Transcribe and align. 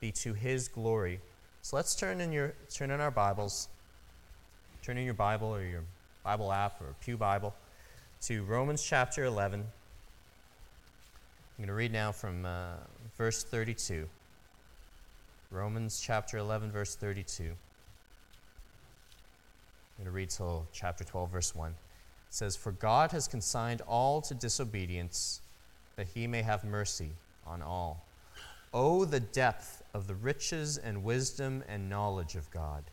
be 0.00 0.10
to 0.12 0.32
his 0.32 0.68
glory. 0.68 1.20
So 1.62 1.76
let's 1.76 1.94
turn 1.94 2.20
in 2.20 2.32
your 2.32 2.54
turn 2.72 2.90
in 2.90 3.00
our 3.00 3.10
Bibles. 3.10 3.68
Turn 4.82 4.96
in 4.96 5.04
your 5.04 5.14
Bible 5.14 5.54
or 5.54 5.62
your 5.62 5.84
Bible 6.24 6.52
app 6.52 6.80
or 6.80 6.94
Pew 7.02 7.16
Bible 7.16 7.54
to 8.22 8.42
Romans 8.44 8.82
chapter 8.82 9.24
11. 9.24 9.60
I'm 9.60 9.66
going 11.58 11.68
to 11.68 11.74
read 11.74 11.92
now 11.92 12.12
from 12.12 12.46
uh, 12.46 12.72
verse 13.18 13.44
32. 13.44 14.08
Romans 15.50 16.00
chapter 16.00 16.38
11, 16.38 16.70
verse 16.70 16.94
32. 16.96 17.42
I'm 17.42 17.50
going 19.98 20.04
to 20.06 20.10
read 20.10 20.30
till 20.30 20.66
chapter 20.72 21.04
12, 21.04 21.30
verse 21.30 21.54
1. 21.54 21.70
It 21.70 21.76
says, 22.30 22.56
For 22.56 22.72
God 22.72 23.12
has 23.12 23.28
consigned 23.28 23.82
all 23.82 24.22
to 24.22 24.34
disobedience, 24.34 25.40
that 25.96 26.06
he 26.14 26.26
may 26.26 26.40
have 26.40 26.64
mercy 26.64 27.10
on 27.46 27.60
all. 27.60 28.06
Oh, 28.72 29.04
the 29.04 29.20
depth 29.20 29.79
of 29.94 30.06
the 30.06 30.14
riches 30.14 30.78
and 30.78 31.04
wisdom 31.04 31.62
and 31.68 31.88
knowledge 31.88 32.36
of 32.36 32.50
God! 32.50 32.84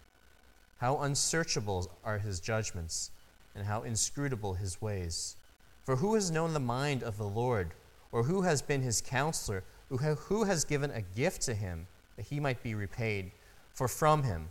How 0.77 0.99
unsearchable 0.99 1.91
are 2.03 2.19
his 2.19 2.39
judgments, 2.39 3.11
and 3.55 3.65
how 3.65 3.83
inscrutable 3.83 4.53
his 4.53 4.81
ways. 4.81 5.35
For 5.83 5.95
who 5.95 6.13
has 6.15 6.29
known 6.31 6.53
the 6.53 6.59
mind 6.59 7.01
of 7.03 7.17
the 7.17 7.27
Lord, 7.27 7.73
or 8.11 8.23
who 8.23 8.43
has 8.43 8.61
been 8.61 8.81
his 8.81 9.01
counselor, 9.01 9.63
who 9.89 10.43
has 10.43 10.65
given 10.65 10.91
a 10.91 11.01
gift 11.01 11.41
to 11.43 11.53
him 11.53 11.87
that 12.15 12.25
he 12.25 12.39
might 12.39 12.61
be 12.61 12.75
repaid? 12.75 13.31
For 13.73 13.87
from 13.87 14.23
him, 14.23 14.49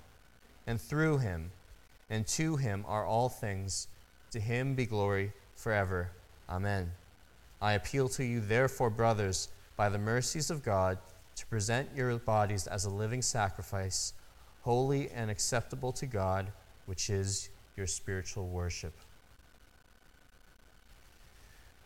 and 0.66 0.80
through 0.80 1.18
him, 1.18 1.50
and 2.08 2.26
to 2.28 2.56
him 2.56 2.84
are 2.86 3.04
all 3.04 3.28
things. 3.28 3.88
To 4.32 4.40
him 4.40 4.74
be 4.74 4.86
glory 4.86 5.32
forever. 5.54 6.10
Amen. 6.48 6.92
I 7.60 7.72
appeal 7.72 8.08
to 8.10 8.24
you, 8.24 8.40
therefore, 8.40 8.90
brothers, 8.90 9.48
by 9.76 9.88
the 9.88 9.98
mercies 9.98 10.50
of 10.50 10.62
God, 10.62 10.98
to 11.36 11.46
present 11.46 11.88
your 11.94 12.16
bodies 12.18 12.66
as 12.66 12.84
a 12.84 12.90
living 12.90 13.22
sacrifice, 13.22 14.14
holy 14.62 15.10
and 15.10 15.30
acceptable 15.30 15.92
to 15.92 16.06
God, 16.06 16.48
which 16.86 17.10
is 17.10 17.50
your 17.76 17.86
spiritual 17.86 18.48
worship. 18.48 18.94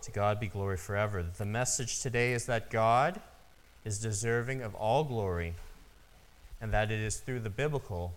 To 0.02 0.10
God 0.12 0.40
be 0.40 0.46
glory 0.46 0.76
forever. 0.76 1.22
The 1.22 1.44
message 1.44 2.00
today 2.00 2.32
is 2.32 2.46
that 2.46 2.70
God 2.70 3.20
is 3.84 3.98
deserving 3.98 4.62
of 4.62 4.74
all 4.74 5.04
glory, 5.04 5.54
and 6.60 6.72
that 6.72 6.90
it 6.90 7.00
is 7.00 7.16
through 7.16 7.40
the 7.40 7.50
biblical, 7.50 8.12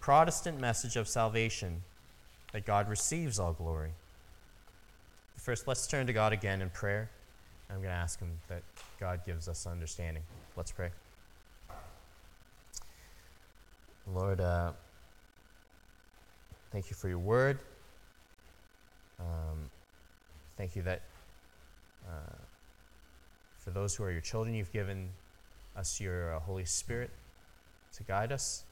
Protestant 0.00 0.60
message 0.60 0.96
of 0.96 1.08
salvation 1.08 1.82
that 2.52 2.64
God 2.64 2.88
receives 2.88 3.38
all 3.38 3.52
glory. 3.52 3.90
First, 5.36 5.66
let's 5.66 5.86
turn 5.86 6.06
to 6.06 6.12
God 6.12 6.32
again 6.32 6.62
in 6.62 6.70
prayer. 6.70 7.10
I'm 7.70 7.76
going 7.76 7.88
to 7.88 7.90
ask 7.90 8.18
Him 8.20 8.30
that 8.48 8.62
God 8.98 9.20
gives 9.26 9.48
us 9.48 9.66
understanding. 9.66 10.22
Let's 10.56 10.72
pray. 10.72 10.90
Lord, 14.14 14.40
uh, 14.40 14.72
thank 16.72 16.90
you 16.90 16.96
for 16.96 17.08
your 17.08 17.18
word. 17.18 17.58
Um, 19.20 19.70
thank 20.56 20.74
you 20.76 20.82
that 20.82 21.02
uh, 22.08 22.36
for 23.58 23.70
those 23.70 23.94
who 23.94 24.04
are 24.04 24.10
your 24.10 24.22
children, 24.22 24.54
you've 24.54 24.72
given 24.72 25.10
us 25.76 26.00
your 26.00 26.34
uh, 26.34 26.40
Holy 26.40 26.64
Spirit 26.64 27.10
to 27.96 28.02
guide 28.02 28.32
us 28.32 28.64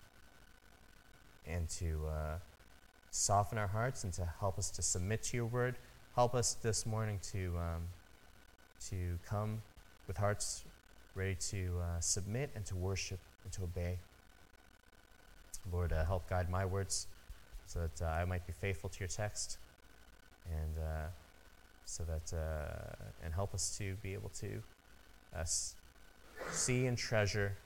and 1.46 1.68
to 1.68 2.00
uh, 2.08 2.38
soften 3.10 3.58
our 3.58 3.66
hearts 3.66 4.04
and 4.04 4.12
to 4.14 4.26
help 4.40 4.58
us 4.58 4.70
to 4.70 4.82
submit 4.82 5.22
to 5.24 5.36
your 5.36 5.46
word. 5.46 5.76
Help 6.14 6.34
us 6.34 6.54
this 6.54 6.86
morning 6.86 7.18
to, 7.32 7.52
um, 7.58 7.82
to 8.90 9.18
come 9.28 9.62
with 10.06 10.16
hearts 10.16 10.64
ready 11.14 11.34
to 11.34 11.72
uh, 11.80 11.98
submit 12.00 12.50
and 12.54 12.64
to 12.66 12.76
worship 12.76 13.18
and 13.44 13.52
to 13.52 13.62
obey. 13.62 13.98
Lord, 15.72 15.92
uh, 15.92 16.04
help 16.04 16.28
guide 16.28 16.48
my 16.50 16.64
words 16.64 17.06
so 17.66 17.80
that 17.80 18.02
uh, 18.02 18.10
I 18.10 18.24
might 18.24 18.46
be 18.46 18.52
faithful 18.52 18.90
to 18.90 19.00
your 19.00 19.08
text 19.08 19.58
and 20.46 20.78
uh, 20.78 21.06
so 21.84 22.04
that, 22.04 22.36
uh, 22.36 23.24
and 23.24 23.34
help 23.34 23.54
us 23.54 23.76
to 23.78 23.94
be 24.02 24.12
able 24.12 24.30
to 24.40 24.62
uh, 25.34 25.44
see 26.50 26.86
and 26.86 26.96
treasure 26.96 27.56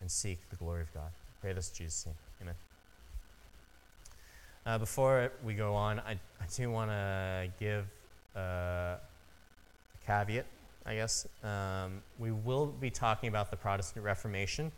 and 0.00 0.10
seek 0.10 0.38
the 0.50 0.56
glory 0.56 0.82
of 0.82 0.92
God. 0.92 1.10
I 1.10 1.40
pray 1.40 1.52
this 1.52 1.70
in 1.70 1.76
Jesus' 1.76 2.06
name. 2.06 2.14
Amen. 2.42 2.54
Before 4.80 5.32
we 5.42 5.54
go 5.54 5.74
on, 5.74 5.98
I, 6.00 6.12
I 6.12 6.46
do 6.54 6.70
want 6.70 6.90
to 6.90 7.48
give 7.58 7.86
caveat, 10.08 10.46
I 10.86 10.94
guess. 10.94 11.26
Um, 11.44 12.02
we 12.18 12.32
will 12.32 12.66
be 12.66 12.88
talking 12.88 13.28
about 13.28 13.50
the 13.50 13.58
Protestant 13.58 14.02
Reformation, 14.02 14.72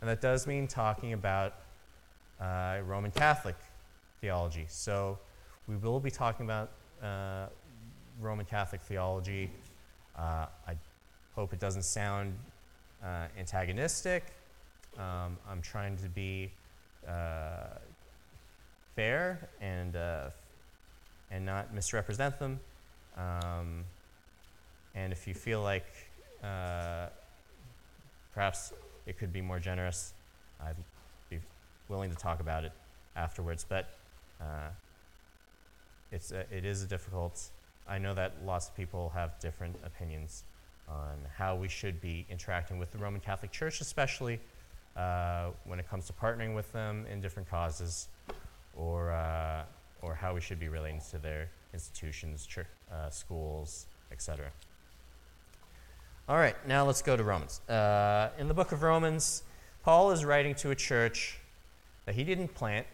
and 0.00 0.10
that 0.10 0.20
does 0.20 0.44
mean 0.44 0.66
talking 0.66 1.12
about 1.12 1.54
uh, 2.40 2.78
Roman 2.84 3.12
Catholic 3.12 3.54
theology. 4.20 4.66
So 4.68 5.18
we 5.68 5.76
will 5.76 6.00
be 6.00 6.10
talking 6.10 6.46
about 6.46 6.70
uh, 7.00 7.46
Roman 8.20 8.44
Catholic 8.44 8.82
theology. 8.82 9.50
Uh, 10.18 10.46
I 10.66 10.74
hope 11.36 11.52
it 11.52 11.60
doesn't 11.60 11.84
sound 11.84 12.34
uh, 13.04 13.26
antagonistic. 13.38 14.24
Um, 14.98 15.38
I'm 15.48 15.62
trying 15.62 15.96
to 15.98 16.08
be 16.08 16.50
fair 18.96 19.48
and, 19.60 19.94
uh, 19.94 20.30
and 21.30 21.46
not 21.46 21.72
misrepresent 21.72 22.38
them. 22.40 22.58
Um, 23.16 23.84
and 24.94 25.12
if 25.12 25.26
you 25.26 25.34
feel 25.34 25.62
like 25.62 25.86
uh, 26.42 27.06
perhaps 28.34 28.72
it 29.06 29.18
could 29.18 29.32
be 29.32 29.40
more 29.40 29.58
generous, 29.58 30.12
I'd 30.60 30.76
be 31.30 31.38
willing 31.88 32.10
to 32.10 32.16
talk 32.16 32.40
about 32.40 32.64
it 32.64 32.72
afterwards. 33.16 33.64
But 33.68 33.90
uh, 34.40 34.70
it's 36.10 36.32
a, 36.32 36.40
it 36.54 36.64
is 36.64 36.82
a 36.82 36.86
difficult. 36.86 37.40
I 37.88 37.98
know 37.98 38.14
that 38.14 38.34
lots 38.44 38.68
of 38.68 38.76
people 38.76 39.10
have 39.14 39.38
different 39.40 39.76
opinions 39.84 40.44
on 40.88 41.16
how 41.36 41.56
we 41.56 41.68
should 41.68 42.00
be 42.00 42.26
interacting 42.30 42.78
with 42.78 42.92
the 42.92 42.98
Roman 42.98 43.20
Catholic 43.20 43.50
Church, 43.50 43.80
especially 43.80 44.38
uh, 44.96 45.50
when 45.64 45.78
it 45.78 45.88
comes 45.88 46.06
to 46.06 46.12
partnering 46.12 46.54
with 46.54 46.70
them 46.72 47.06
in 47.10 47.20
different 47.20 47.48
causes 47.48 48.08
or, 48.76 49.12
uh, 49.12 49.62
or 50.02 50.14
how 50.14 50.34
we 50.34 50.40
should 50.40 50.60
be 50.60 50.68
relating 50.68 51.00
to 51.10 51.18
their 51.18 51.48
institutions, 51.72 52.46
church, 52.46 52.66
uh, 52.92 53.08
schools, 53.08 53.86
etc. 54.10 54.50
All 56.28 56.36
right, 56.36 56.54
now 56.68 56.86
let's 56.86 57.02
go 57.02 57.16
to 57.16 57.24
Romans. 57.24 57.60
Uh, 57.68 58.30
in 58.38 58.46
the 58.46 58.54
book 58.54 58.70
of 58.70 58.84
Romans, 58.84 59.42
Paul 59.82 60.12
is 60.12 60.24
writing 60.24 60.54
to 60.56 60.70
a 60.70 60.74
church 60.76 61.40
that 62.06 62.14
he 62.14 62.22
didn't 62.22 62.54
plant, 62.54 62.86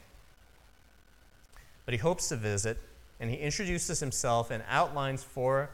but 1.85 1.93
he 1.93 1.99
hopes 1.99 2.31
to 2.31 2.37
visit, 2.37 2.79
and 3.21 3.29
he 3.29 3.37
introduces 3.37 4.01
himself 4.01 4.51
and 4.51 4.65
outlines 4.67 5.23
for 5.23 5.69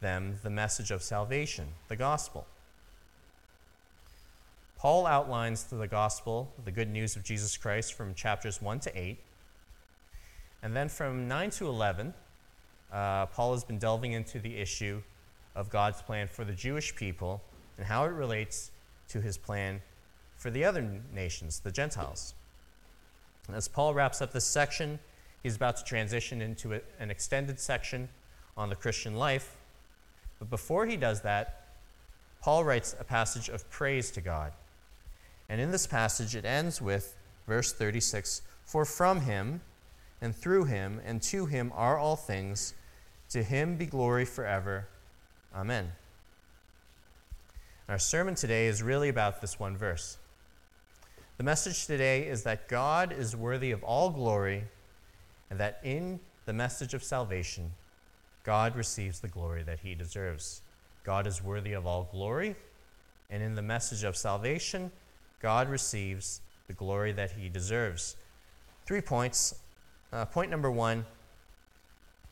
them 0.00 0.38
the 0.42 0.48
message 0.48 0.90
of 0.90 1.02
salvation, 1.02 1.66
the 1.88 1.96
gospel. 1.96 2.46
Paul 4.78 5.06
outlines 5.06 5.64
the 5.64 5.86
gospel, 5.86 6.50
the 6.64 6.72
good 6.72 6.88
news 6.88 7.14
of 7.14 7.22
Jesus 7.22 7.58
Christ, 7.58 7.92
from 7.92 8.14
chapters 8.14 8.62
1 8.62 8.80
to 8.80 8.98
8. 8.98 9.18
And 10.62 10.74
then 10.74 10.88
from 10.88 11.28
9 11.28 11.50
to 11.50 11.68
11, 11.68 12.14
uh, 12.90 13.26
Paul 13.26 13.52
has 13.52 13.64
been 13.64 13.78
delving 13.78 14.12
into 14.12 14.38
the 14.38 14.56
issue 14.56 15.02
of 15.56 15.70
God's 15.70 16.02
plan 16.02 16.28
for 16.28 16.44
the 16.44 16.52
Jewish 16.52 16.94
people 16.94 17.42
and 17.76 17.86
how 17.86 18.04
it 18.04 18.12
relates 18.12 18.70
to 19.08 19.20
his 19.20 19.36
plan 19.36 19.80
for 20.36 20.50
the 20.50 20.64
other 20.64 21.00
nations, 21.12 21.60
the 21.60 21.72
Gentiles. 21.72 22.34
As 23.52 23.66
Paul 23.66 23.94
wraps 23.94 24.20
up 24.20 24.32
this 24.32 24.44
section, 24.44 24.98
he's 25.42 25.56
about 25.56 25.76
to 25.78 25.84
transition 25.84 26.42
into 26.42 26.74
a, 26.74 26.80
an 27.00 27.10
extended 27.10 27.58
section 27.58 28.08
on 28.56 28.68
the 28.68 28.76
Christian 28.76 29.16
life. 29.16 29.56
But 30.38 30.50
before 30.50 30.86
he 30.86 30.96
does 30.96 31.22
that, 31.22 31.66
Paul 32.42 32.64
writes 32.64 32.94
a 33.00 33.04
passage 33.04 33.48
of 33.48 33.68
praise 33.70 34.10
to 34.12 34.20
God. 34.20 34.52
And 35.48 35.60
in 35.60 35.70
this 35.70 35.86
passage, 35.86 36.36
it 36.36 36.44
ends 36.44 36.82
with 36.82 37.16
verse 37.46 37.72
36 37.72 38.42
For 38.64 38.84
from 38.84 39.22
him, 39.22 39.60
and 40.20 40.34
through 40.34 40.64
him 40.64 41.00
and 41.04 41.22
to 41.22 41.46
him 41.46 41.72
are 41.74 41.98
all 41.98 42.16
things. 42.16 42.74
To 43.30 43.42
him 43.42 43.76
be 43.76 43.86
glory 43.86 44.24
forever. 44.24 44.88
Amen. 45.56 45.90
Our 47.88 47.98
sermon 47.98 48.34
today 48.34 48.66
is 48.66 48.82
really 48.82 49.08
about 49.08 49.40
this 49.40 49.58
one 49.58 49.74
verse. 49.74 50.18
The 51.38 51.44
message 51.44 51.86
today 51.86 52.26
is 52.26 52.42
that 52.42 52.68
God 52.68 53.10
is 53.10 53.34
worthy 53.34 53.70
of 53.70 53.82
all 53.82 54.10
glory, 54.10 54.64
and 55.48 55.58
that 55.58 55.80
in 55.82 56.20
the 56.44 56.52
message 56.52 56.92
of 56.92 57.02
salvation, 57.02 57.72
God 58.44 58.76
receives 58.76 59.20
the 59.20 59.28
glory 59.28 59.62
that 59.62 59.78
he 59.78 59.94
deserves. 59.94 60.60
God 61.04 61.26
is 61.26 61.42
worthy 61.42 61.72
of 61.72 61.86
all 61.86 62.06
glory, 62.12 62.54
and 63.30 63.42
in 63.42 63.54
the 63.54 63.62
message 63.62 64.04
of 64.04 64.14
salvation, 64.14 64.92
God 65.40 65.70
receives 65.70 66.42
the 66.66 66.74
glory 66.74 67.12
that 67.12 67.30
he 67.30 67.48
deserves. 67.48 68.16
Three 68.84 69.00
points 69.00 69.54
uh, 70.12 70.26
point 70.26 70.50
number 70.50 70.70
one 70.70 71.06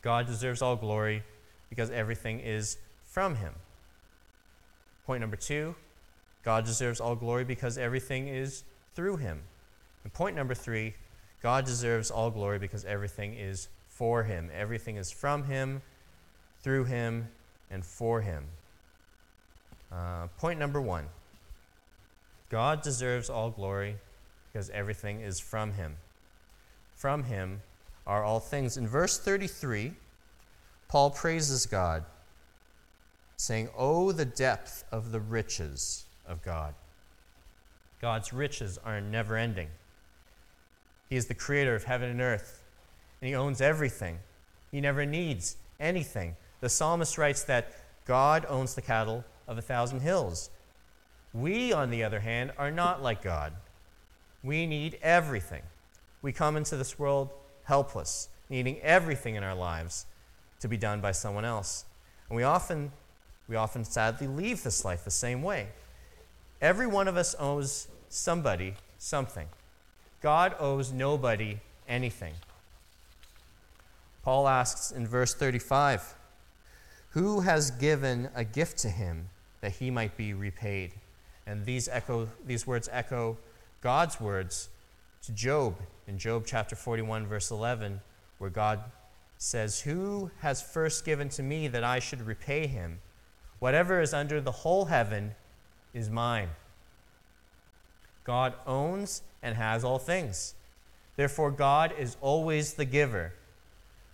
God 0.03 0.27
deserves 0.27 0.61
all 0.61 0.75
glory 0.75 1.23
because 1.69 1.89
everything 1.89 2.39
is 2.39 2.77
from 3.15 3.35
him. 3.35 3.53
Point 5.05 5.21
number 5.21 5.37
two 5.37 5.73
God 6.43 6.65
deserves 6.65 6.99
all 6.99 7.15
glory 7.15 7.45
because 7.45 7.77
everything 7.77 8.27
is 8.27 8.65
through 8.93 9.15
him. 9.15 9.43
And 10.03 10.11
point 10.11 10.35
number 10.35 10.53
three 10.53 10.95
God 11.41 11.63
deserves 11.63 12.11
all 12.11 12.29
glory 12.29 12.59
because 12.59 12.83
everything 12.83 13.33
is 13.35 13.69
for 13.87 14.23
him. 14.23 14.49
Everything 14.53 14.97
is 14.97 15.11
from 15.11 15.45
him, 15.45 15.81
through 16.61 16.83
him, 16.83 17.29
and 17.71 17.85
for 17.85 18.19
him. 18.19 18.43
Uh, 19.89 20.27
point 20.37 20.59
number 20.59 20.81
one 20.81 21.05
God 22.49 22.81
deserves 22.81 23.29
all 23.29 23.49
glory 23.49 23.95
because 24.51 24.69
everything 24.71 25.21
is 25.21 25.39
from 25.39 25.71
him. 25.71 25.95
From 26.95 27.23
him 27.23 27.61
are 28.05 28.25
all 28.25 28.41
things. 28.41 28.75
In 28.75 28.85
verse 28.85 29.17
33, 29.17 29.93
Paul 30.89 31.11
praises 31.11 31.65
God, 31.65 32.03
saying, 33.37 33.69
Oh, 33.77 34.11
the 34.11 34.25
depth 34.25 34.83
of 34.91 35.11
the 35.11 35.19
riches 35.19 36.05
of 36.27 36.43
God. 36.43 36.73
God's 38.01 38.33
riches 38.33 38.77
are 38.83 39.01
never 39.01 39.35
ending. 39.35 39.69
He 41.09 41.15
is 41.15 41.27
the 41.27 41.33
creator 41.33 41.75
of 41.75 41.83
heaven 41.85 42.09
and 42.09 42.21
earth, 42.21 42.63
and 43.21 43.27
He 43.27 43.35
owns 43.35 43.61
everything. 43.61 44.19
He 44.71 44.81
never 44.81 45.05
needs 45.05 45.57
anything. 45.79 46.35
The 46.61 46.69
psalmist 46.69 47.17
writes 47.17 47.43
that 47.43 47.71
God 48.05 48.45
owns 48.49 48.75
the 48.75 48.81
cattle 48.81 49.23
of 49.47 49.57
a 49.57 49.61
thousand 49.61 50.01
hills. 50.01 50.49
We, 51.33 51.73
on 51.73 51.89
the 51.89 52.03
other 52.03 52.19
hand, 52.19 52.51
are 52.57 52.71
not 52.71 53.03
like 53.03 53.21
God. 53.21 53.53
We 54.43 54.65
need 54.65 54.97
everything. 55.01 55.63
We 56.21 56.31
come 56.31 56.55
into 56.55 56.77
this 56.77 56.97
world 56.97 57.29
helpless, 57.65 58.29
needing 58.49 58.79
everything 58.81 59.35
in 59.35 59.43
our 59.43 59.55
lives 59.55 60.05
to 60.59 60.67
be 60.67 60.77
done 60.77 61.01
by 61.01 61.11
someone 61.11 61.45
else. 61.45 61.85
And 62.29 62.35
we 62.35 62.43
often, 62.43 62.91
we 63.47 63.55
often 63.55 63.83
sadly 63.83 64.27
leave 64.27 64.63
this 64.63 64.83
life 64.83 65.03
the 65.03 65.11
same 65.11 65.41
way. 65.43 65.67
Every 66.61 66.87
one 66.87 67.07
of 67.07 67.17
us 67.17 67.35
owes 67.39 67.87
somebody 68.09 68.75
something. 68.97 69.47
God 70.21 70.55
owes 70.59 70.91
nobody 70.91 71.59
anything. 71.87 72.33
Paul 74.23 74.47
asks 74.47 74.91
in 74.91 75.05
verse 75.05 75.35
35 75.35 76.15
Who 77.11 77.41
has 77.41 77.69
given 77.71 78.29
a 78.33 78.43
gift 78.43 78.77
to 78.79 78.89
him 78.89 79.29
that 79.61 79.73
he 79.73 79.91
might 79.91 80.17
be 80.17 80.33
repaid? 80.33 80.93
And 81.45 81.63
these, 81.65 81.87
echo, 81.87 82.27
these 82.45 82.65
words 82.65 82.89
echo 82.91 83.37
God's 83.81 84.19
words 84.19 84.69
to 85.25 85.31
Job 85.31 85.75
in 86.07 86.17
Job 86.17 86.45
chapter 86.47 86.75
41, 86.75 87.27
verse 87.27 87.51
11, 87.51 88.01
where 88.39 88.49
God 88.49 88.83
says, 89.37 89.81
Who 89.81 90.31
has 90.39 90.61
first 90.61 91.05
given 91.05 91.29
to 91.29 91.43
me 91.43 91.67
that 91.67 91.83
I 91.83 91.99
should 91.99 92.25
repay 92.25 92.65
him? 92.65 92.99
Whatever 93.65 93.99
is 93.99 94.13
under 94.13 94.39
the 94.39 94.51
whole 94.51 94.85
heaven 94.85 95.33
is 95.91 96.07
mine. 96.07 96.49
God 98.23 98.53
owns 98.67 99.23
and 99.41 99.55
has 99.55 99.83
all 99.83 99.97
things. 99.97 100.53
Therefore, 101.15 101.49
God 101.49 101.91
is 101.97 102.15
always 102.21 102.75
the 102.75 102.85
giver. 102.85 103.33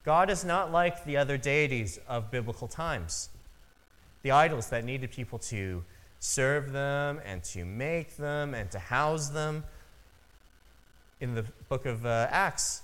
God 0.06 0.30
is 0.30 0.45
not 0.45 0.71
like 0.71 1.03
the 1.03 1.18
other 1.18 1.38
deities 1.38 2.00
of 2.07 2.31
biblical 2.31 2.69
times, 2.69 3.27
the 4.21 4.31
idols 4.31 4.69
that 4.69 4.86
needed 4.86 5.12
people 5.12 5.38
to 5.39 5.83
serve 6.21 6.71
them 6.71 7.19
and 7.25 7.44
to 7.44 7.65
make 7.65 8.15
them 8.15 8.53
and 8.53 8.71
to 8.71 8.80
house 8.80 9.31
them. 9.31 9.65
In 11.19 11.36
the 11.36 11.44
book 11.68 11.86
of 11.86 12.06
uh, 12.06 12.30
Acts, 12.31 12.83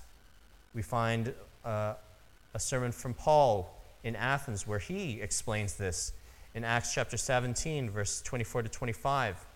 we 0.74 0.82
find 0.82 1.32
uh, 1.64 1.94
a 2.52 2.60
sermon 2.60 2.92
from 2.92 3.14
Paul 3.14 3.74
in 4.04 4.14
Athens 4.14 4.66
where 4.66 4.78
he 4.78 5.22
explains 5.22 5.72
this 5.72 6.12
in 6.54 6.64
Acts 6.64 6.94
chapter 6.94 7.16
17, 7.16 7.90
verse 7.90 8.22
24 8.22 8.62
to 8.62 8.68
25. 8.68 9.46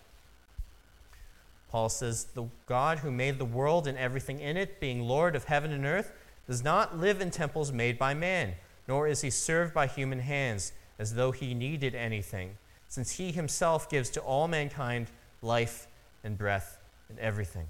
Paul 1.69 1.89
says, 1.89 2.25
The 2.25 2.45
God 2.67 2.99
who 2.99 3.11
made 3.11 3.39
the 3.39 3.45
world 3.45 3.87
and 3.87 3.97
everything 3.97 4.39
in 4.39 4.57
it, 4.57 4.79
being 4.79 5.01
Lord 5.01 5.35
of 5.35 5.45
heaven 5.45 5.71
and 5.71 5.85
earth, 5.85 6.11
does 6.47 6.63
not 6.63 6.99
live 6.99 7.19
in 7.21 7.31
temples 7.31 7.71
made 7.71 7.97
by 7.97 8.13
man, 8.13 8.53
nor 8.87 9.07
is 9.07 9.21
he 9.21 9.29
served 9.29 9.73
by 9.73 9.87
human 9.87 10.19
hands 10.19 10.71
as 10.99 11.15
though 11.15 11.31
he 11.31 11.53
needed 11.53 11.95
anything, 11.95 12.57
since 12.87 13.11
he 13.11 13.31
himself 13.31 13.89
gives 13.89 14.09
to 14.11 14.21
all 14.21 14.47
mankind 14.47 15.07
life 15.41 15.87
and 16.23 16.37
breath 16.37 16.77
and 17.09 17.17
everything. 17.19 17.65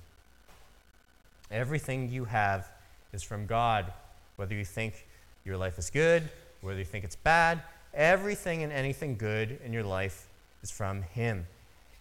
Everything 1.49 2.09
you 2.09 2.25
have 2.25 2.69
is 3.13 3.23
from 3.23 3.45
God, 3.45 3.93
whether 4.35 4.55
you 4.55 4.65
think 4.65 5.07
your 5.45 5.55
life 5.55 5.77
is 5.77 5.89
good, 5.89 6.27
whether 6.61 6.79
you 6.79 6.85
think 6.85 7.05
it's 7.05 7.15
bad, 7.15 7.61
everything 7.93 8.63
and 8.63 8.71
anything 8.71 9.15
good 9.15 9.59
in 9.63 9.73
your 9.73 9.83
life 9.83 10.27
is 10.61 10.71
from 10.71 11.03
Him. 11.03 11.47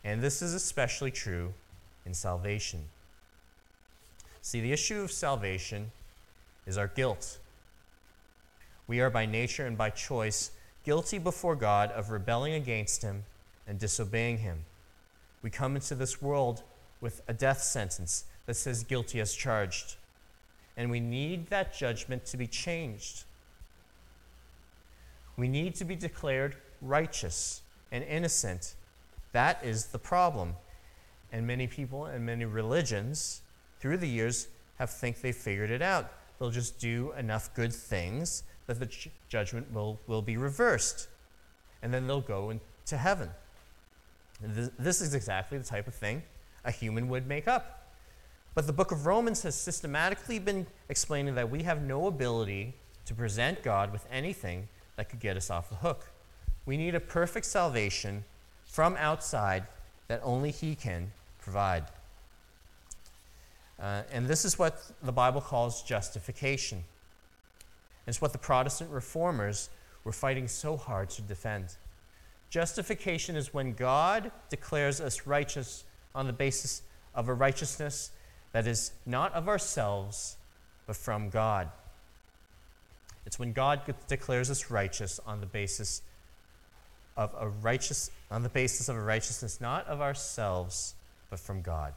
And 0.04 0.20
this 0.20 0.42
is 0.42 0.54
especially 0.54 1.10
true 1.10 1.52
in 2.04 2.14
salvation. 2.14 2.84
See, 4.40 4.60
the 4.60 4.72
issue 4.72 5.00
of 5.00 5.12
salvation 5.12 5.92
is 6.66 6.76
our 6.76 6.88
guilt. 6.88 7.38
We 8.86 9.00
are 9.00 9.10
by 9.10 9.26
nature 9.26 9.66
and 9.66 9.78
by 9.78 9.90
choice 9.90 10.50
guilty 10.84 11.18
before 11.18 11.54
God 11.54 11.90
of 11.92 12.10
rebelling 12.10 12.54
against 12.54 13.02
Him 13.02 13.24
and 13.66 13.78
disobeying 13.78 14.38
Him. 14.38 14.64
We 15.42 15.50
come 15.50 15.76
into 15.76 15.94
this 15.94 16.20
world 16.20 16.62
with 17.00 17.22
a 17.28 17.32
death 17.32 17.62
sentence 17.62 18.24
that 18.46 18.54
says 18.54 18.84
guilty 18.84 19.20
as 19.20 19.34
charged. 19.34 19.96
And 20.76 20.90
we 20.90 21.00
need 21.00 21.48
that 21.48 21.74
judgment 21.74 22.24
to 22.26 22.36
be 22.36 22.46
changed. 22.46 23.24
We 25.42 25.48
need 25.48 25.74
to 25.74 25.84
be 25.84 25.96
declared 25.96 26.54
righteous 26.80 27.62
and 27.90 28.04
innocent. 28.04 28.76
That 29.32 29.58
is 29.64 29.86
the 29.86 29.98
problem. 29.98 30.54
And 31.32 31.44
many 31.44 31.66
people 31.66 32.06
and 32.06 32.24
many 32.24 32.44
religions 32.44 33.42
through 33.80 33.96
the 33.96 34.06
years 34.06 34.46
have 34.78 34.90
think 34.90 35.20
they 35.20 35.32
figured 35.32 35.72
it 35.72 35.82
out. 35.82 36.12
They'll 36.38 36.52
just 36.52 36.78
do 36.78 37.12
enough 37.18 37.52
good 37.54 37.72
things 37.72 38.44
that 38.68 38.78
the 38.78 38.88
judgment 39.28 39.66
will, 39.74 39.98
will 40.06 40.22
be 40.22 40.36
reversed. 40.36 41.08
And 41.82 41.92
then 41.92 42.06
they'll 42.06 42.20
go 42.20 42.50
into 42.50 42.96
heaven. 42.96 43.28
This 44.40 45.00
is 45.00 45.12
exactly 45.12 45.58
the 45.58 45.64
type 45.64 45.88
of 45.88 45.94
thing 45.96 46.22
a 46.64 46.70
human 46.70 47.08
would 47.08 47.26
make 47.26 47.48
up. 47.48 47.88
But 48.54 48.68
the 48.68 48.72
book 48.72 48.92
of 48.92 49.06
Romans 49.06 49.42
has 49.42 49.56
systematically 49.56 50.38
been 50.38 50.68
explaining 50.88 51.34
that 51.34 51.50
we 51.50 51.64
have 51.64 51.82
no 51.82 52.06
ability 52.06 52.74
to 53.06 53.14
present 53.14 53.64
God 53.64 53.90
with 53.90 54.06
anything 54.08 54.68
that 55.02 55.08
could 55.08 55.18
get 55.18 55.36
us 55.36 55.50
off 55.50 55.68
the 55.68 55.74
hook. 55.74 56.06
We 56.64 56.76
need 56.76 56.94
a 56.94 57.00
perfect 57.00 57.46
salvation 57.46 58.22
from 58.64 58.94
outside 58.94 59.64
that 60.06 60.20
only 60.22 60.52
He 60.52 60.76
can 60.76 61.10
provide. 61.40 61.86
Uh, 63.80 64.02
and 64.12 64.28
this 64.28 64.44
is 64.44 64.60
what 64.60 64.80
the 65.02 65.10
Bible 65.10 65.40
calls 65.40 65.82
justification. 65.82 66.84
It's 68.06 68.20
what 68.20 68.30
the 68.30 68.38
Protestant 68.38 68.92
reformers 68.92 69.70
were 70.04 70.12
fighting 70.12 70.46
so 70.46 70.76
hard 70.76 71.10
to 71.10 71.22
defend. 71.22 71.74
Justification 72.48 73.34
is 73.34 73.52
when 73.52 73.72
God 73.72 74.30
declares 74.50 75.00
us 75.00 75.26
righteous 75.26 75.82
on 76.14 76.28
the 76.28 76.32
basis 76.32 76.82
of 77.12 77.28
a 77.28 77.34
righteousness 77.34 78.12
that 78.52 78.68
is 78.68 78.92
not 79.04 79.34
of 79.34 79.48
ourselves, 79.48 80.36
but 80.86 80.94
from 80.94 81.28
God. 81.28 81.72
It's 83.24 83.38
when 83.38 83.52
God 83.52 83.82
declares 84.08 84.50
us 84.50 84.70
righteous 84.70 85.20
on 85.26 85.40
the 85.40 85.46
basis 85.46 86.02
of 87.16 87.34
a 87.38 87.48
righteous 87.48 88.10
on 88.30 88.42
the 88.42 88.48
basis 88.48 88.88
of 88.88 88.96
a 88.96 89.00
righteousness 89.00 89.60
not 89.60 89.86
of 89.86 90.00
ourselves, 90.00 90.94
but 91.30 91.38
from 91.38 91.62
God. 91.62 91.92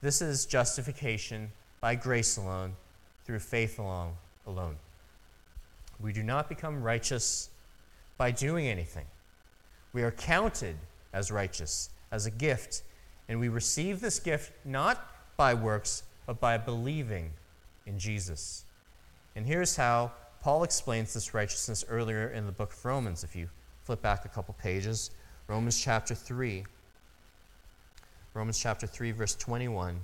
This 0.00 0.22
is 0.22 0.46
justification 0.46 1.50
by 1.80 1.94
grace 1.94 2.36
alone, 2.36 2.74
through 3.24 3.38
faith 3.38 3.78
alone, 3.78 4.12
alone. 4.46 4.76
We 6.00 6.12
do 6.12 6.22
not 6.22 6.48
become 6.48 6.82
righteous 6.82 7.50
by 8.18 8.30
doing 8.30 8.66
anything. 8.66 9.06
We 9.92 10.02
are 10.02 10.10
counted 10.10 10.76
as 11.12 11.30
righteous, 11.30 11.90
as 12.12 12.26
a 12.26 12.30
gift, 12.30 12.82
and 13.28 13.40
we 13.40 13.48
receive 13.48 14.00
this 14.00 14.18
gift 14.18 14.52
not 14.64 15.10
by 15.36 15.54
works, 15.54 16.02
but 16.26 16.40
by 16.40 16.58
believing 16.58 17.30
in 17.86 17.98
Jesus. 17.98 18.65
And 19.36 19.46
here's 19.46 19.76
how 19.76 20.12
Paul 20.40 20.64
explains 20.64 21.12
this 21.12 21.34
righteousness 21.34 21.84
earlier 21.90 22.28
in 22.28 22.46
the 22.46 22.52
book 22.52 22.72
of 22.72 22.82
Romans. 22.82 23.22
If 23.22 23.36
you 23.36 23.50
flip 23.84 24.00
back 24.00 24.24
a 24.24 24.28
couple 24.28 24.54
pages, 24.54 25.10
Romans 25.46 25.78
chapter 25.78 26.14
3. 26.14 26.64
Romans 28.32 28.58
chapter 28.58 28.86
3, 28.86 29.12
verse 29.12 29.34
21 29.36 30.00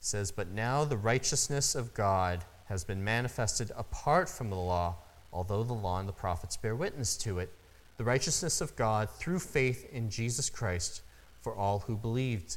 says, 0.00 0.30
But 0.30 0.48
now 0.48 0.84
the 0.84 0.96
righteousness 0.96 1.74
of 1.74 1.92
God 1.92 2.44
has 2.64 2.82
been 2.82 3.04
manifested 3.04 3.70
apart 3.76 4.30
from 4.30 4.48
the 4.48 4.56
law, 4.56 4.96
although 5.30 5.62
the 5.62 5.74
law 5.74 6.00
and 6.00 6.08
the 6.08 6.12
prophets 6.12 6.56
bear 6.56 6.74
witness 6.74 7.14
to 7.18 7.40
it. 7.40 7.52
The 7.98 8.04
righteousness 8.04 8.62
of 8.62 8.74
God 8.74 9.10
through 9.10 9.38
faith 9.38 9.86
in 9.92 10.08
Jesus 10.08 10.48
Christ 10.48 11.02
for 11.42 11.54
all 11.54 11.80
who 11.80 11.96
believed, 11.96 12.56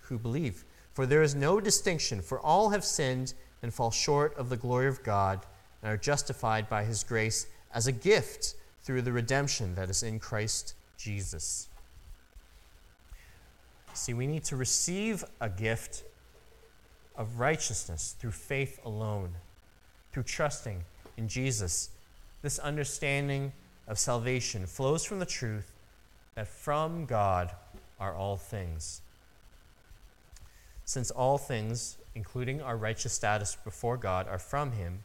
who 0.00 0.18
believe. 0.18 0.64
For 0.92 1.06
there 1.06 1.22
is 1.22 1.36
no 1.36 1.60
distinction, 1.60 2.20
for 2.20 2.40
all 2.40 2.70
have 2.70 2.84
sinned 2.84 3.34
and 3.66 3.74
fall 3.74 3.90
short 3.90 4.32
of 4.36 4.48
the 4.48 4.56
glory 4.56 4.86
of 4.86 5.02
God 5.02 5.40
and 5.82 5.90
are 5.90 5.96
justified 5.96 6.68
by 6.68 6.84
his 6.84 7.02
grace 7.02 7.48
as 7.74 7.88
a 7.88 7.92
gift 7.92 8.54
through 8.84 9.02
the 9.02 9.10
redemption 9.10 9.74
that 9.74 9.90
is 9.90 10.04
in 10.04 10.20
Christ 10.20 10.74
Jesus. 10.96 11.66
See, 13.92 14.14
we 14.14 14.28
need 14.28 14.44
to 14.44 14.54
receive 14.54 15.24
a 15.40 15.48
gift 15.48 16.04
of 17.16 17.40
righteousness 17.40 18.14
through 18.20 18.30
faith 18.30 18.78
alone, 18.84 19.30
through 20.12 20.22
trusting 20.22 20.84
in 21.16 21.26
Jesus. 21.26 21.90
This 22.42 22.60
understanding 22.60 23.52
of 23.88 23.98
salvation 23.98 24.64
flows 24.64 25.04
from 25.04 25.18
the 25.18 25.26
truth 25.26 25.72
that 26.36 26.46
from 26.46 27.04
God 27.04 27.50
are 27.98 28.14
all 28.14 28.36
things. 28.36 29.00
Since 30.86 31.10
all 31.10 31.36
things, 31.36 31.98
including 32.14 32.62
our 32.62 32.76
righteous 32.76 33.12
status 33.12 33.56
before 33.64 33.96
God, 33.96 34.28
are 34.28 34.38
from 34.38 34.70
Him, 34.72 35.00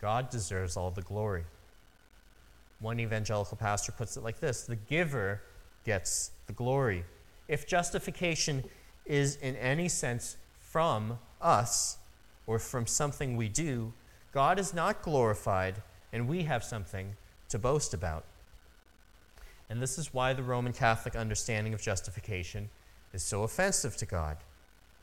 God 0.00 0.30
deserves 0.30 0.76
all 0.76 0.92
the 0.92 1.02
glory. 1.02 1.44
One 2.78 3.00
evangelical 3.00 3.56
pastor 3.56 3.90
puts 3.90 4.16
it 4.16 4.22
like 4.22 4.38
this 4.38 4.62
The 4.62 4.76
giver 4.76 5.42
gets 5.84 6.30
the 6.46 6.52
glory. 6.52 7.04
If 7.48 7.66
justification 7.66 8.64
is 9.04 9.36
in 9.36 9.56
any 9.56 9.88
sense 9.88 10.36
from 10.60 11.18
us 11.40 11.98
or 12.46 12.60
from 12.60 12.86
something 12.86 13.36
we 13.36 13.48
do, 13.48 13.92
God 14.32 14.60
is 14.60 14.72
not 14.72 15.02
glorified 15.02 15.82
and 16.12 16.28
we 16.28 16.44
have 16.44 16.62
something 16.62 17.16
to 17.48 17.58
boast 17.58 17.92
about. 17.92 18.24
And 19.68 19.82
this 19.82 19.98
is 19.98 20.14
why 20.14 20.32
the 20.32 20.42
Roman 20.44 20.72
Catholic 20.72 21.16
understanding 21.16 21.74
of 21.74 21.82
justification 21.82 22.70
is 23.16 23.22
so 23.22 23.44
offensive 23.44 23.96
to 23.96 24.04
God. 24.04 24.36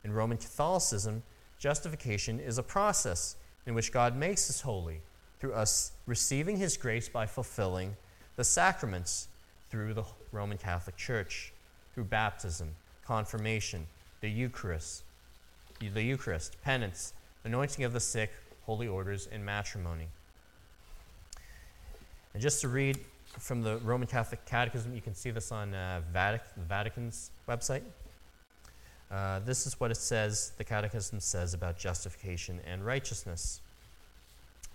In 0.04 0.12
Roman 0.12 0.38
Catholicism, 0.38 1.24
justification 1.58 2.38
is 2.38 2.58
a 2.58 2.62
process 2.62 3.34
in 3.66 3.74
which 3.74 3.90
God 3.90 4.16
makes 4.16 4.48
us 4.48 4.60
holy 4.60 5.00
through 5.40 5.52
us 5.52 5.90
receiving 6.06 6.56
his 6.56 6.76
grace 6.76 7.08
by 7.08 7.26
fulfilling 7.26 7.96
the 8.36 8.44
sacraments 8.44 9.26
through 9.68 9.94
the 9.94 10.04
Roman 10.30 10.58
Catholic 10.58 10.96
Church, 10.96 11.52
through 11.92 12.04
baptism, 12.04 12.70
confirmation, 13.04 13.84
the 14.20 14.30
Eucharist, 14.30 15.02
the 15.80 16.02
Eucharist, 16.02 16.56
penance, 16.62 17.14
anointing 17.42 17.84
of 17.84 17.92
the 17.92 18.00
sick, 18.00 18.30
holy 18.64 18.86
orders, 18.86 19.28
and 19.32 19.44
matrimony. 19.44 20.06
And 22.32 22.40
just 22.40 22.60
to 22.60 22.68
read 22.68 23.00
from 23.40 23.62
the 23.62 23.78
Roman 23.78 24.06
Catholic 24.06 24.44
Catechism, 24.46 24.94
you 24.94 25.00
can 25.00 25.16
see 25.16 25.32
this 25.32 25.50
on 25.50 25.74
uh, 25.74 26.00
the 26.12 26.40
Vatican's 26.68 27.32
website. 27.48 27.82
Uh, 29.10 29.38
this 29.40 29.66
is 29.66 29.78
what 29.78 29.90
it 29.90 29.96
says, 29.96 30.52
the 30.58 30.64
Catechism 30.64 31.20
says 31.20 31.54
about 31.54 31.78
justification 31.78 32.60
and 32.66 32.84
righteousness. 32.84 33.60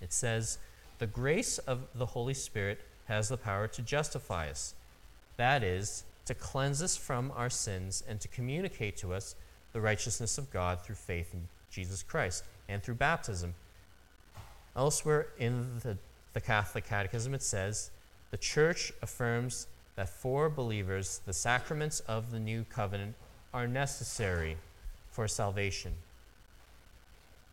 It 0.01 0.13
says, 0.13 0.57
The 0.99 1.07
grace 1.07 1.57
of 1.57 1.87
the 1.93 2.05
Holy 2.05 2.33
Spirit 2.33 2.79
has 3.07 3.29
the 3.29 3.37
power 3.37 3.67
to 3.67 3.81
justify 3.81 4.49
us, 4.49 4.75
that 5.37 5.63
is, 5.63 6.03
to 6.25 6.35
cleanse 6.35 6.81
us 6.83 6.95
from 6.95 7.33
our 7.35 7.49
sins 7.49 8.03
and 8.07 8.21
to 8.21 8.27
communicate 8.27 8.95
to 8.97 9.13
us 9.13 9.35
the 9.73 9.81
righteousness 9.81 10.37
of 10.37 10.51
God 10.51 10.81
through 10.81 10.95
faith 10.95 11.33
in 11.33 11.47
Jesus 11.71 12.03
Christ 12.03 12.43
and 12.67 12.81
through 12.81 12.95
baptism. 12.95 13.55
Elsewhere 14.75 15.27
in 15.37 15.79
the, 15.81 15.97
the 16.33 16.41
Catholic 16.41 16.85
Catechism, 16.85 17.33
it 17.33 17.41
says, 17.41 17.89
The 18.31 18.37
Church 18.37 18.93
affirms 19.01 19.67
that 19.95 20.07
for 20.07 20.49
believers, 20.49 21.19
the 21.25 21.33
sacraments 21.33 21.99
of 22.01 22.31
the 22.31 22.39
new 22.39 22.63
covenant 22.69 23.15
are 23.53 23.67
necessary 23.67 24.57
for 25.11 25.27
salvation. 25.27 25.93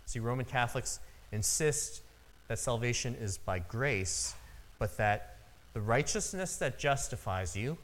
See, 0.07 0.21
Roman 0.21 0.45
Catholics 0.45 1.01
insist 1.33 2.03
that 2.49 2.59
salvation 2.59 3.15
is 3.15 3.39
by 3.39 3.59
grace, 3.59 4.35
but 4.79 4.97
that 4.99 5.37
the 5.73 5.81
righteousness 5.81 6.57
that 6.57 6.79
justifies 6.79 7.57
you 7.57 7.77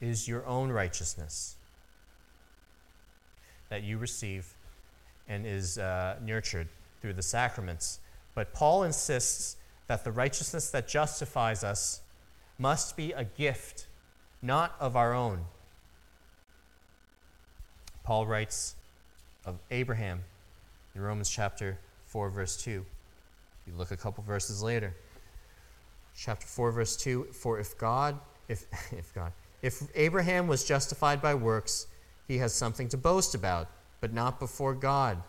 is 0.00 0.28
your 0.28 0.46
own 0.46 0.70
righteousness 0.70 1.56
that 3.68 3.82
you 3.82 3.98
receive 3.98 4.54
and 5.28 5.46
is 5.46 5.78
uh, 5.78 6.16
nurtured 6.22 6.68
through 7.00 7.14
the 7.14 7.22
sacraments. 7.22 8.00
But 8.34 8.52
Paul 8.52 8.84
insists 8.84 9.56
that 9.86 10.04
the 10.04 10.12
righteousness 10.12 10.70
that 10.70 10.86
justifies 10.86 11.64
us 11.64 12.00
must 12.58 12.96
be 12.96 13.12
a 13.12 13.24
gift, 13.24 13.86
not 14.42 14.76
of 14.78 14.96
our 14.96 15.14
own. 15.14 15.40
Paul 18.06 18.24
writes 18.24 18.76
of 19.44 19.58
Abraham 19.72 20.20
in 20.94 21.00
Romans 21.00 21.28
chapter 21.28 21.76
4, 22.06 22.30
verse 22.30 22.56
2. 22.62 22.70
You 22.70 23.72
look 23.76 23.90
a 23.90 23.96
couple 23.96 24.22
verses 24.22 24.62
later. 24.62 24.94
Chapter 26.16 26.46
4, 26.46 26.70
verse 26.70 26.96
2 26.96 27.24
For 27.32 27.58
if 27.58 27.76
God, 27.76 28.16
if, 28.48 28.64
if 28.92 29.12
God, 29.12 29.32
if 29.60 29.82
Abraham 29.96 30.46
was 30.46 30.64
justified 30.64 31.20
by 31.20 31.34
works, 31.34 31.88
he 32.28 32.38
has 32.38 32.54
something 32.54 32.88
to 32.90 32.96
boast 32.96 33.34
about, 33.34 33.66
but 34.00 34.12
not 34.12 34.38
before 34.38 34.74
God. 34.74 35.20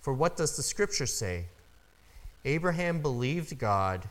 For 0.00 0.14
what 0.14 0.38
does 0.38 0.56
the 0.56 0.62
scripture 0.62 1.04
say? 1.04 1.44
Abraham 2.46 3.02
believed 3.02 3.58
God, 3.58 4.08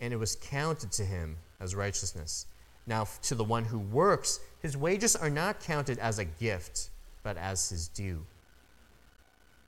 and 0.00 0.12
it 0.12 0.16
was 0.16 0.34
counted 0.34 0.90
to 0.92 1.04
him 1.04 1.36
as 1.60 1.76
righteousness. 1.76 2.46
Now, 2.88 3.06
to 3.22 3.36
the 3.36 3.44
one 3.44 3.66
who 3.66 3.78
works, 3.78 4.40
his 4.62 4.76
wages 4.76 5.14
are 5.14 5.30
not 5.30 5.60
counted 5.60 6.00
as 6.00 6.18
a 6.18 6.24
gift, 6.24 6.90
but 7.22 7.36
as 7.36 7.68
his 7.68 7.88
due. 7.88 8.24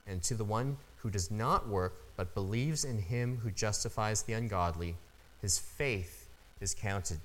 And 0.07 0.21
to 0.23 0.35
the 0.35 0.43
one 0.43 0.77
who 0.97 1.09
does 1.09 1.31
not 1.31 1.67
work, 1.67 1.93
but 2.15 2.33
believes 2.33 2.85
in 2.85 2.97
him 2.97 3.37
who 3.37 3.51
justifies 3.51 4.23
the 4.23 4.33
ungodly, 4.33 4.95
his 5.41 5.59
faith 5.59 6.29
is 6.61 6.73
counted 6.73 7.19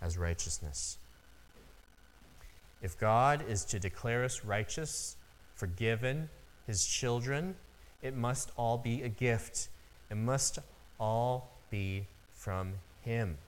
as 0.00 0.18
righteousness. 0.18 0.98
If 2.82 2.98
God 2.98 3.44
is 3.48 3.64
to 3.66 3.78
declare 3.78 4.24
us 4.24 4.44
righteous, 4.44 5.16
forgiven, 5.54 6.28
his 6.66 6.84
children, 6.84 7.56
it 8.02 8.14
must 8.14 8.50
all 8.56 8.76
be 8.76 9.02
a 9.02 9.08
gift. 9.08 9.68
It 10.10 10.16
must 10.16 10.58
all 11.00 11.50
be 11.70 12.06
from 12.34 12.74
him. 13.02 13.38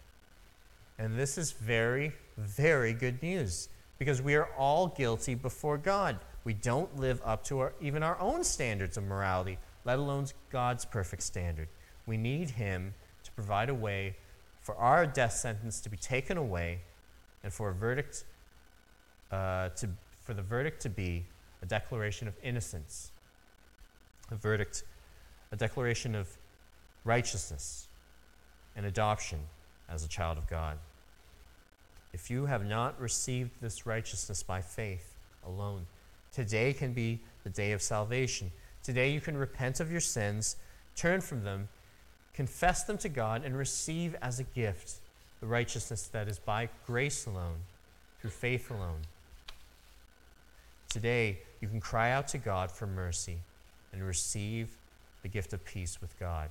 And 0.99 1.19
this 1.19 1.39
is 1.39 1.53
very, 1.53 2.13
very 2.37 2.93
good 2.93 3.23
news 3.23 3.69
because 3.99 4.23
we 4.23 4.35
are 4.35 4.49
all 4.57 4.89
guilty 4.89 5.35
before 5.35 5.77
God. 5.77 6.19
We 6.45 6.55
don't 6.55 6.97
live 6.99 7.21
up 7.25 7.45
to 7.45 7.59
our, 7.61 7.73
even 7.81 8.03
our 8.03 8.19
own 8.21 8.45
standards 8.45 8.97
of 8.97 9.05
morality, 9.05 9.59
let 9.85 9.99
alone 9.99 10.27
God's 10.51 10.85
perfect 10.85 11.23
standard. 11.23 11.69
We 12.07 12.17
need 12.17 12.51
Him 12.51 12.95
to 13.25 13.33
provide 13.33 13.69
a 13.69 13.75
way 13.75 14.17
for 14.63 14.77
our 14.77 15.07
death 15.07 15.33
sentence 15.33 15.81
to 15.81 15.89
be 15.89 15.97
taken 15.97 16.37
away 16.37 16.81
and 17.43 17.53
for 17.53 17.71
a 17.71 17.75
verdict 17.75 18.25
uh, 19.31 19.71
to, 19.71 19.89
for 20.25 20.35
the 20.35 20.43
verdict 20.43 20.81
to 20.83 20.89
be 20.89 21.25
a 21.63 21.67
declaration 21.67 22.29
of 22.29 22.35
innocence, 22.43 23.11
a 24.31 24.37
verdict, 24.37 24.85
a 25.53 25.57
declaration 25.57 26.15
of 26.15 26.29
righteousness 27.05 27.89
and 28.77 28.87
adoption 28.87 29.41
as 29.89 30.05
a 30.05 30.09
child 30.09 30.39
of 30.39 30.47
God. 30.47 30.79
If 32.13 32.31
you 32.31 32.47
have 32.47 32.65
not 32.65 33.01
received 33.01 33.51
this 33.61 33.87
righteousness 33.87 34.43
by 34.43 34.61
faith 34.61 35.15
alone, 35.47 35.87
today 36.33 36.73
can 36.73 36.93
be 36.93 37.21
the 37.45 37.51
day 37.51 37.73
of 37.73 37.83
salvation. 37.83 38.51
Today 38.83 39.11
you 39.11 39.21
can 39.21 39.37
repent 39.37 39.81
of 39.81 39.91
your 39.91 40.01
sins, 40.01 40.57
turn 40.97 41.21
from 41.21 41.45
them, 41.45 41.69
confess 42.33 42.85
them 42.85 42.99
to 42.99 43.09
God, 43.09 43.45
and 43.45 43.57
receive 43.57 44.17
as 44.23 44.41
a 44.41 44.45
gift 44.45 44.95
the 45.41 45.47
righteousness 45.47 46.09
that 46.09 46.29
is 46.29 46.39
by 46.39 46.69
grace 46.87 47.27
alone, 47.27 47.59
through 48.21 48.31
faith 48.31 48.71
alone. 48.71 49.01
Today, 50.89 51.39
you 51.61 51.69
can 51.69 51.81
cry 51.81 52.13
out 52.13 52.29
to 52.29 52.39
God 52.39 52.71
for 52.71 52.87
mercy 52.87 53.37
and 53.93 54.03
receive 54.03 54.69
the 55.23 55.29
gift 55.29 55.53
of 55.53 55.65
peace 55.65 56.01
with 56.01 56.19
God. 56.19 56.49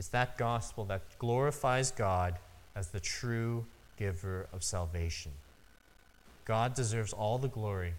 It's 0.00 0.08
that 0.08 0.38
gospel 0.38 0.86
that 0.86 1.02
glorifies 1.18 1.90
God 1.90 2.38
as 2.74 2.88
the 2.88 3.00
true 3.00 3.66
giver 3.98 4.46
of 4.50 4.64
salvation. 4.64 5.30
God 6.46 6.72
deserves 6.72 7.12
all 7.12 7.36
the 7.36 7.48
glory 7.48 7.92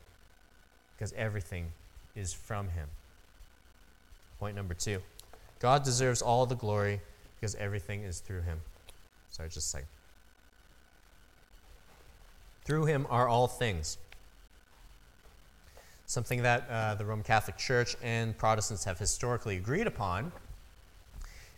because 0.96 1.14
everything 1.14 1.68
is 2.16 2.34
from 2.34 2.70
him. 2.70 2.88
Point 4.40 4.56
number 4.56 4.74
two 4.74 5.00
God 5.60 5.84
deserves 5.84 6.24
all 6.24 6.48
the 6.48 6.56
glory 6.56 7.02
because 7.40 7.54
everything 7.54 8.02
is 8.02 8.20
through 8.20 8.42
him. 8.42 8.62
Sorry, 9.30 9.50
just 9.50 9.68
a 9.68 9.70
second. 9.70 9.88
Through 12.66 12.86
him 12.86 13.06
are 13.12 13.28
all 13.28 13.48
things. 13.48 14.00
Something 16.08 16.42
that 16.42 16.68
uh, 16.68 16.96
the 16.96 17.06
Roman 17.06 17.24
Catholic 17.24 17.60
Church 17.60 17.96
and 18.02 18.36
Protestants 18.36 18.86
have 18.86 18.98
historically 18.98 19.58
agreed 19.58 19.86
upon 19.86 20.32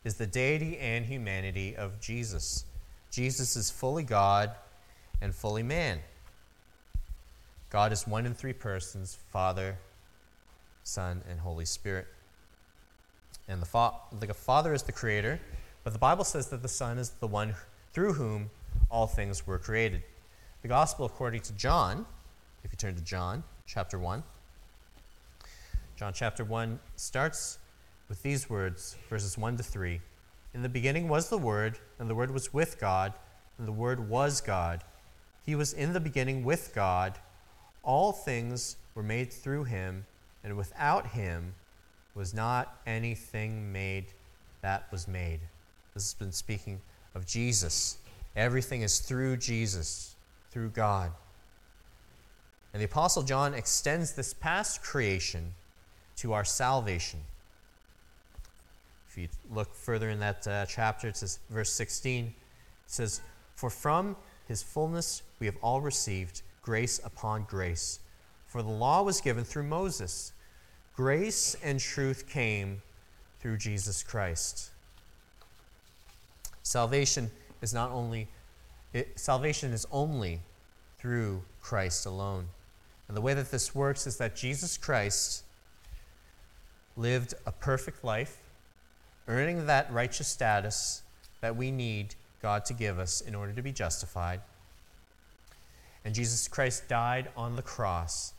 is 0.03 0.15
the 0.15 0.27
deity 0.27 0.77
and 0.77 1.05
humanity 1.05 1.75
of 1.75 1.99
Jesus. 1.99 2.65
Jesus 3.11 3.55
is 3.55 3.69
fully 3.69 4.03
God 4.03 4.51
and 5.21 5.33
fully 5.33 5.63
man. 5.63 5.99
God 7.69 7.91
is 7.91 8.05
one 8.05 8.25
in 8.25 8.33
three 8.33 8.53
persons 8.53 9.17
Father, 9.31 9.77
Son, 10.83 11.21
and 11.29 11.39
Holy 11.39 11.65
Spirit. 11.65 12.07
And 13.47 13.61
the, 13.61 13.65
fa- 13.65 13.93
the 14.19 14.33
Father 14.33 14.73
is 14.73 14.83
the 14.83 14.91
creator, 14.91 15.39
but 15.83 15.93
the 15.93 15.99
Bible 15.99 16.23
says 16.23 16.49
that 16.49 16.61
the 16.61 16.67
Son 16.67 16.97
is 16.97 17.09
the 17.19 17.27
one 17.27 17.55
through 17.93 18.13
whom 18.13 18.49
all 18.89 19.07
things 19.07 19.45
were 19.45 19.57
created. 19.57 20.03
the 20.61 20.67
Gospel 20.67 21.05
according 21.05 21.41
to 21.41 21.53
John, 21.53 22.05
if 22.63 22.71
you 22.71 22.77
turn 22.77 22.95
to 22.95 23.01
John 23.01 23.43
chapter 23.65 23.97
1, 23.97 24.23
John 25.95 26.13
chapter 26.13 26.43
1 26.43 26.79
starts 26.95 27.59
with 28.09 28.21
these 28.23 28.49
words, 28.49 28.95
verses 29.09 29.37
1 29.37 29.57
to 29.57 29.63
3. 29.63 30.01
In 30.53 30.61
the 30.61 30.69
beginning 30.69 31.07
was 31.07 31.29
the 31.29 31.37
Word, 31.37 31.79
and 31.99 32.09
the 32.09 32.15
Word 32.15 32.31
was 32.31 32.53
with 32.53 32.79
God, 32.79 33.13
and 33.57 33.67
the 33.67 33.71
Word 33.71 34.09
was 34.09 34.41
God. 34.41 34.83
He 35.45 35.55
was 35.55 35.73
in 35.73 35.93
the 35.93 35.99
beginning 35.99 36.43
with 36.43 36.73
God. 36.75 37.17
All 37.83 38.11
things 38.11 38.77
were 38.95 39.03
made 39.03 39.31
through 39.31 39.65
him, 39.65 40.05
and 40.43 40.55
without 40.55 41.07
him 41.07 41.55
was 42.15 42.33
not 42.33 42.79
anything 42.85 43.71
made 43.71 44.05
that 44.61 44.91
was 44.91 45.07
made. 45.07 45.39
This 45.93 46.03
has 46.03 46.13
been 46.13 46.31
speaking 46.31 46.81
of 47.15 47.25
Jesus. 47.25 47.97
Everything 48.35 48.81
is 48.81 48.99
through 48.99 49.37
Jesus, 49.37 50.15
through 50.51 50.69
God. 50.69 51.11
And 52.73 52.81
the 52.81 52.85
Apostle 52.85 53.23
John 53.23 53.53
extends 53.53 54.13
this 54.13 54.33
past 54.33 54.81
creation 54.81 55.53
to 56.17 56.33
our 56.33 56.45
salvation. 56.45 57.19
If 59.13 59.17
you 59.19 59.27
look 59.53 59.75
further 59.75 60.09
in 60.09 60.19
that 60.21 60.47
uh, 60.47 60.65
chapter, 60.65 61.07
it 61.07 61.17
says, 61.17 61.37
verse 61.51 61.71
16, 61.71 62.25
it 62.25 62.33
says, 62.87 63.21
For 63.53 63.69
from 63.69 64.15
his 64.47 64.63
fullness 64.63 65.21
we 65.39 65.45
have 65.45 65.55
all 65.61 65.81
received 65.81 66.41
grace 66.63 66.99
upon 67.03 67.43
grace. 67.43 67.99
For 68.47 68.63
the 68.63 68.71
law 68.71 69.03
was 69.03 69.21
given 69.21 69.43
through 69.43 69.65
Moses, 69.65 70.33
grace 70.95 71.55
and 71.63 71.79
truth 71.79 72.27
came 72.27 72.81
through 73.39 73.57
Jesus 73.57 74.01
Christ. 74.01 74.71
Salvation 76.63 77.29
is 77.61 77.71
not 77.71 77.91
only 77.91 78.27
it, 78.93 79.19
salvation 79.19 79.73
is 79.73 79.85
only 79.91 80.39
through 80.97 81.43
Christ 81.61 82.07
alone. 82.07 82.45
And 83.07 83.15
the 83.15 83.21
way 83.21 83.35
that 83.35 83.51
this 83.51 83.75
works 83.75 84.07
is 84.07 84.17
that 84.17 84.35
Jesus 84.35 84.75
Christ 84.75 85.43
lived 86.97 87.35
a 87.45 87.51
perfect 87.51 88.03
life, 88.03 88.39
earning 89.27 89.65
that 89.67 89.91
righteous 89.91 90.27
status 90.27 91.03
that 91.41 91.55
we 91.55 91.71
need 91.71 92.15
God 92.41 92.65
to 92.65 92.73
give 92.73 92.99
us 92.99 93.21
in 93.21 93.35
order 93.35 93.53
to 93.53 93.61
be 93.61 93.71
justified. 93.71 94.41
And 96.05 96.13
Jesus 96.13 96.47
Christ 96.47 96.87
died 96.87 97.29
on 97.37 97.55
the 97.55 97.61
cross, 97.61 98.33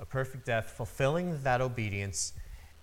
a 0.00 0.04
perfect 0.04 0.46
death, 0.46 0.74
fulfilling 0.76 1.42
that 1.42 1.60
obedience 1.60 2.32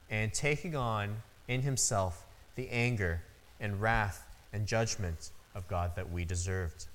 and 0.09 0.33
taking 0.33 0.75
on 0.75 1.17
in 1.47 1.61
himself 1.61 2.25
the 2.55 2.69
anger 2.69 3.21
and 3.59 3.81
wrath 3.81 4.25
and 4.53 4.65
judgment 4.65 5.31
of 5.55 5.67
God 5.67 5.95
that 5.95 6.09
we 6.09 6.23
deserved. 6.23 6.85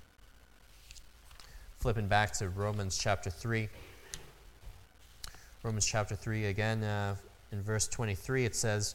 Flipping 1.78 2.06
back 2.06 2.32
to 2.34 2.48
Romans 2.48 2.96
chapter 2.96 3.28
3. 3.28 3.68
Romans 5.62 5.86
chapter 5.86 6.16
3, 6.16 6.46
again, 6.46 6.82
uh, 6.82 7.14
in 7.50 7.62
verse 7.62 7.86
23, 7.88 8.44
it 8.44 8.56
says, 8.56 8.94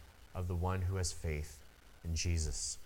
of 0.33 0.47
the 0.47 0.55
one 0.55 0.81
who 0.81 0.95
has 0.95 1.11
faith 1.11 1.59
in 2.03 2.15
Jesus. 2.15 2.77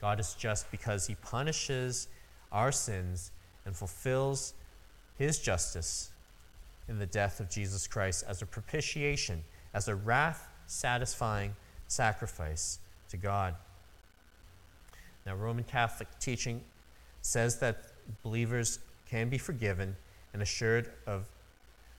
God 0.00 0.20
is 0.20 0.34
just 0.34 0.70
because 0.70 1.06
he 1.06 1.14
punishes 1.16 2.08
our 2.52 2.72
sins 2.72 3.30
and 3.64 3.74
fulfills 3.74 4.54
his 5.18 5.38
justice 5.38 6.10
in 6.88 6.98
the 6.98 7.06
death 7.06 7.40
of 7.40 7.50
Jesus 7.50 7.86
Christ 7.86 8.24
as 8.26 8.40
a 8.40 8.46
propitiation, 8.46 9.42
as 9.74 9.88
a 9.88 9.94
wrath 9.94 10.48
satisfying 10.66 11.54
sacrifice 11.88 12.78
to 13.10 13.16
God. 13.16 13.54
Now, 15.26 15.34
Roman 15.34 15.64
Catholic 15.64 16.08
teaching 16.20 16.62
says 17.20 17.58
that 17.58 17.82
believers 18.22 18.78
can 19.08 19.28
be 19.28 19.38
forgiven 19.38 19.96
and 20.32 20.40
assured 20.40 20.90
of 21.06 21.26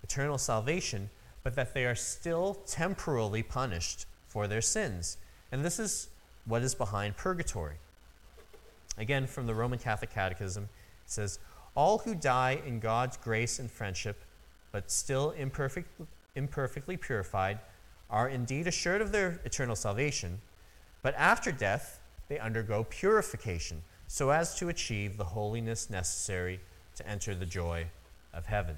eternal 0.04 0.38
salvation, 0.38 1.10
but 1.50 1.56
that 1.56 1.74
they 1.74 1.84
are 1.84 1.96
still 1.96 2.54
temporally 2.68 3.42
punished 3.42 4.06
for 4.28 4.48
their 4.48 4.62
sins. 4.62 5.18
And 5.52 5.66
this 5.66 5.80
is 5.80 6.10
what 6.46 6.62
is 6.62 6.76
behind 6.76 7.18
purgatory. 7.18 7.78
Again, 9.00 9.26
from 9.26 9.48
the 9.48 9.56
Roman 9.56 9.80
Catholic 9.80 10.14
Catechism, 10.14 10.66
it 10.66 10.70
says, 11.08 11.40
All 11.74 11.98
who 11.98 12.14
die 12.14 12.62
in 12.68 12.80
God's 12.80 13.18
grace 13.18 13.58
and 13.58 13.72
friendship, 13.72 14.22
but 14.72 14.92
still 14.92 15.32
imperfect, 15.32 15.90
imperfectly 16.36 16.98
purified, 16.98 17.58
are 18.12 18.30
indeed 18.30 18.68
assured 18.68 19.02
of 19.02 19.12
their 19.12 19.40
eternal 19.44 19.76
salvation, 19.76 20.40
but 21.02 21.16
after 21.16 21.52
death, 21.52 22.00
they 22.28 22.38
undergo 22.38 22.84
purification 22.84 23.82
so 24.06 24.30
as 24.30 24.54
to 24.60 24.70
achieve 24.70 25.18
the 25.18 25.24
holiness 25.24 25.90
necessary 25.90 26.60
to 26.94 27.08
enter 27.10 27.34
the 27.34 27.48
joy 27.48 27.88
of 28.36 28.46
heaven. 28.46 28.76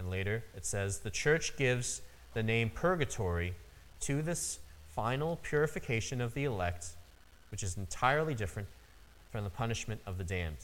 And 0.00 0.08
later 0.08 0.42
it 0.56 0.64
says 0.64 1.00
the 1.00 1.10
church 1.10 1.58
gives 1.58 2.00
the 2.32 2.42
name 2.42 2.70
purgatory 2.70 3.52
to 4.00 4.22
this 4.22 4.58
final 4.88 5.36
purification 5.42 6.22
of 6.22 6.32
the 6.32 6.44
elect, 6.44 6.86
which 7.50 7.62
is 7.62 7.76
entirely 7.76 8.34
different 8.34 8.66
from 9.30 9.44
the 9.44 9.50
punishment 9.50 10.00
of 10.06 10.16
the 10.16 10.24
damned. 10.24 10.56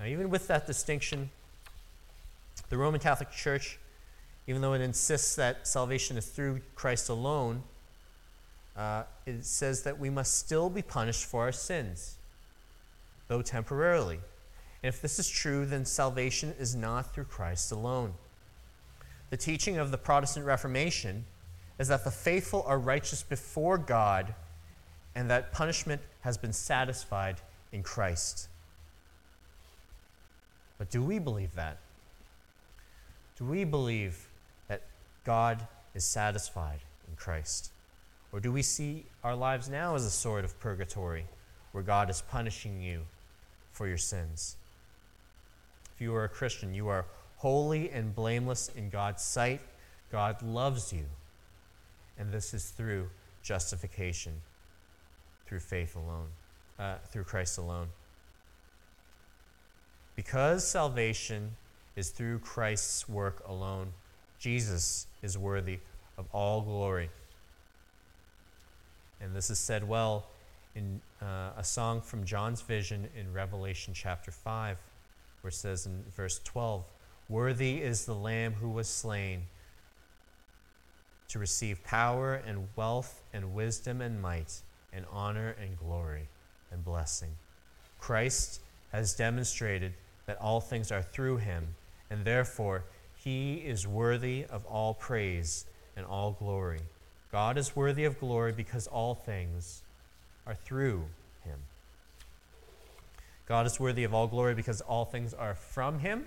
Now, 0.00 0.06
even 0.06 0.30
with 0.30 0.48
that 0.48 0.66
distinction, 0.66 1.30
the 2.70 2.76
Roman 2.76 2.98
Catholic 2.98 3.30
Church, 3.30 3.78
even 4.48 4.62
though 4.62 4.72
it 4.72 4.80
insists 4.80 5.36
that 5.36 5.68
salvation 5.68 6.16
is 6.16 6.26
through 6.26 6.60
Christ 6.74 7.08
alone, 7.08 7.62
uh, 8.76 9.04
it 9.26 9.44
says 9.44 9.84
that 9.84 10.00
we 10.00 10.10
must 10.10 10.38
still 10.38 10.68
be 10.68 10.82
punished 10.82 11.24
for 11.24 11.42
our 11.42 11.52
sins, 11.52 12.16
though 13.28 13.42
temporarily. 13.42 14.18
And 14.82 14.92
if 14.92 15.00
this 15.00 15.18
is 15.18 15.28
true, 15.28 15.64
then 15.64 15.84
salvation 15.84 16.54
is 16.58 16.74
not 16.74 17.14
through 17.14 17.24
Christ 17.24 17.70
alone. 17.70 18.14
The 19.30 19.36
teaching 19.36 19.78
of 19.78 19.90
the 19.90 19.98
Protestant 19.98 20.44
Reformation 20.44 21.24
is 21.78 21.88
that 21.88 22.04
the 22.04 22.10
faithful 22.10 22.64
are 22.66 22.78
righteous 22.78 23.22
before 23.22 23.78
God 23.78 24.34
and 25.14 25.30
that 25.30 25.52
punishment 25.52 26.00
has 26.20 26.36
been 26.36 26.52
satisfied 26.52 27.40
in 27.72 27.82
Christ. 27.82 28.48
But 30.78 30.90
do 30.90 31.02
we 31.02 31.18
believe 31.18 31.54
that? 31.54 31.78
Do 33.38 33.44
we 33.44 33.64
believe 33.64 34.28
that 34.68 34.82
God 35.24 35.66
is 35.94 36.04
satisfied 36.04 36.80
in 37.08 37.16
Christ? 37.16 37.70
Or 38.32 38.40
do 38.40 38.50
we 38.50 38.62
see 38.62 39.04
our 39.22 39.36
lives 39.36 39.68
now 39.68 39.94
as 39.94 40.04
a 40.04 40.10
sort 40.10 40.44
of 40.44 40.58
purgatory 40.58 41.26
where 41.72 41.84
God 41.84 42.10
is 42.10 42.22
punishing 42.22 42.80
you 42.80 43.02
for 43.72 43.86
your 43.86 43.98
sins? 43.98 44.56
You 46.02 46.16
are 46.16 46.24
a 46.24 46.28
Christian, 46.28 46.74
you 46.74 46.88
are 46.88 47.06
holy 47.36 47.90
and 47.90 48.12
blameless 48.12 48.70
in 48.74 48.90
God's 48.90 49.22
sight. 49.22 49.60
God 50.10 50.42
loves 50.42 50.92
you. 50.92 51.04
And 52.18 52.32
this 52.32 52.52
is 52.52 52.70
through 52.70 53.08
justification, 53.44 54.32
through 55.46 55.60
faith 55.60 55.94
alone, 55.94 56.26
uh, 56.76 56.96
through 57.06 57.22
Christ 57.22 57.56
alone. 57.56 57.86
Because 60.16 60.66
salvation 60.66 61.52
is 61.94 62.10
through 62.10 62.40
Christ's 62.40 63.08
work 63.08 63.40
alone, 63.46 63.92
Jesus 64.40 65.06
is 65.22 65.38
worthy 65.38 65.78
of 66.18 66.26
all 66.32 66.62
glory. 66.62 67.10
And 69.20 69.36
this 69.36 69.50
is 69.50 69.58
said 69.60 69.86
well 69.86 70.26
in 70.74 71.00
uh, 71.20 71.50
a 71.56 71.62
song 71.62 72.00
from 72.00 72.24
John's 72.24 72.60
vision 72.60 73.08
in 73.16 73.32
Revelation 73.32 73.94
chapter 73.94 74.32
5, 74.32 74.78
where 75.42 75.50
it 75.50 75.54
says 75.54 75.86
in 75.86 76.04
verse 76.16 76.40
12 76.44 76.84
Worthy 77.28 77.82
is 77.82 78.04
the 78.04 78.14
Lamb 78.14 78.54
who 78.54 78.68
was 78.68 78.88
slain 78.88 79.42
to 81.28 81.38
receive 81.38 81.82
power 81.84 82.34
and 82.34 82.68
wealth 82.76 83.22
and 83.32 83.54
wisdom 83.54 84.00
and 84.00 84.20
might 84.20 84.60
and 84.92 85.06
honor 85.10 85.56
and 85.60 85.78
glory 85.78 86.28
and 86.70 86.84
blessing. 86.84 87.30
Christ 87.98 88.60
has 88.92 89.14
demonstrated 89.14 89.94
that 90.26 90.40
all 90.40 90.60
things 90.60 90.92
are 90.92 91.02
through 91.02 91.38
him, 91.38 91.74
and 92.10 92.24
therefore 92.24 92.84
he 93.16 93.54
is 93.54 93.86
worthy 93.86 94.44
of 94.50 94.64
all 94.66 94.94
praise 94.94 95.64
and 95.96 96.04
all 96.04 96.32
glory. 96.32 96.80
God 97.30 97.56
is 97.56 97.74
worthy 97.74 98.04
of 98.04 98.20
glory 98.20 98.52
because 98.52 98.86
all 98.86 99.14
things 99.14 99.82
are 100.46 100.54
through 100.54 101.04
him. 101.44 101.58
God 103.46 103.66
is 103.66 103.78
worthy 103.80 104.04
of 104.04 104.14
all 104.14 104.26
glory 104.26 104.54
because 104.54 104.80
all 104.80 105.04
things 105.04 105.34
are 105.34 105.54
from 105.54 105.98
him. 105.98 106.26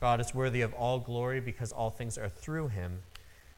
God 0.00 0.20
is 0.20 0.34
worthy 0.34 0.62
of 0.62 0.72
all 0.74 0.98
glory 0.98 1.40
because 1.40 1.72
all 1.72 1.90
things 1.90 2.16
are 2.16 2.28
through 2.28 2.68
him. 2.68 3.00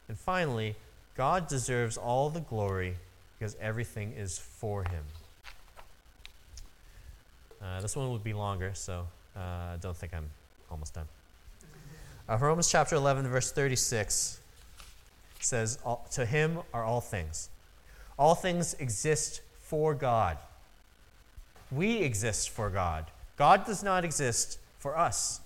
And 0.07 0.17
finally, 0.17 0.75
God 1.15 1.47
deserves 1.47 1.97
all 1.97 2.29
the 2.29 2.41
glory 2.41 2.95
because 3.37 3.55
everything 3.61 4.13
is 4.13 4.39
for 4.39 4.83
him. 4.83 5.03
Uh, 7.61 7.79
this 7.81 7.95
one 7.95 8.11
would 8.11 8.23
be 8.23 8.33
longer, 8.33 8.71
so 8.73 9.07
uh, 9.35 9.77
don't 9.79 9.95
think 9.95 10.13
I'm 10.13 10.29
almost 10.69 10.93
done. 10.93 11.07
Uh, 12.27 12.37
Romans 12.37 12.69
chapter 12.69 12.95
11, 12.95 13.27
verse 13.27 13.51
36 13.51 14.39
says, 15.39 15.77
To 16.11 16.25
him 16.25 16.59
are 16.73 16.83
all 16.83 17.01
things. 17.01 17.49
All 18.17 18.35
things 18.35 18.73
exist 18.75 19.41
for 19.59 19.93
God. 19.93 20.37
We 21.73 21.97
exist 21.97 22.49
for 22.49 22.69
God. 22.69 23.05
God 23.37 23.65
does 23.65 23.83
not 23.83 24.05
exist 24.05 24.59
for 24.77 24.97
us. 24.97 25.41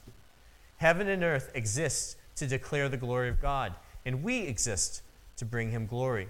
Heaven 0.78 1.08
and 1.08 1.24
earth 1.24 1.52
exist 1.56 2.18
to 2.36 2.48
declare 2.48 2.90
the 2.90 2.98
glory 2.98 3.30
of 3.30 3.42
God, 3.42 3.74
and 4.06 4.24
we 4.24 4.42
exist 4.42 5.02
to 5.38 5.46
bring 5.46 5.72
him 5.72 5.86
glory. 5.86 6.28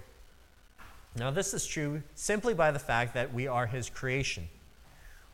Now, 1.16 1.30
this 1.30 1.52
is 1.52 1.66
true 1.66 2.02
simply 2.14 2.54
by 2.54 2.70
the 2.70 2.78
fact 2.78 3.14
that 3.14 3.34
we 3.34 3.46
are 3.48 3.66
his 3.66 3.90
creation. 3.90 4.48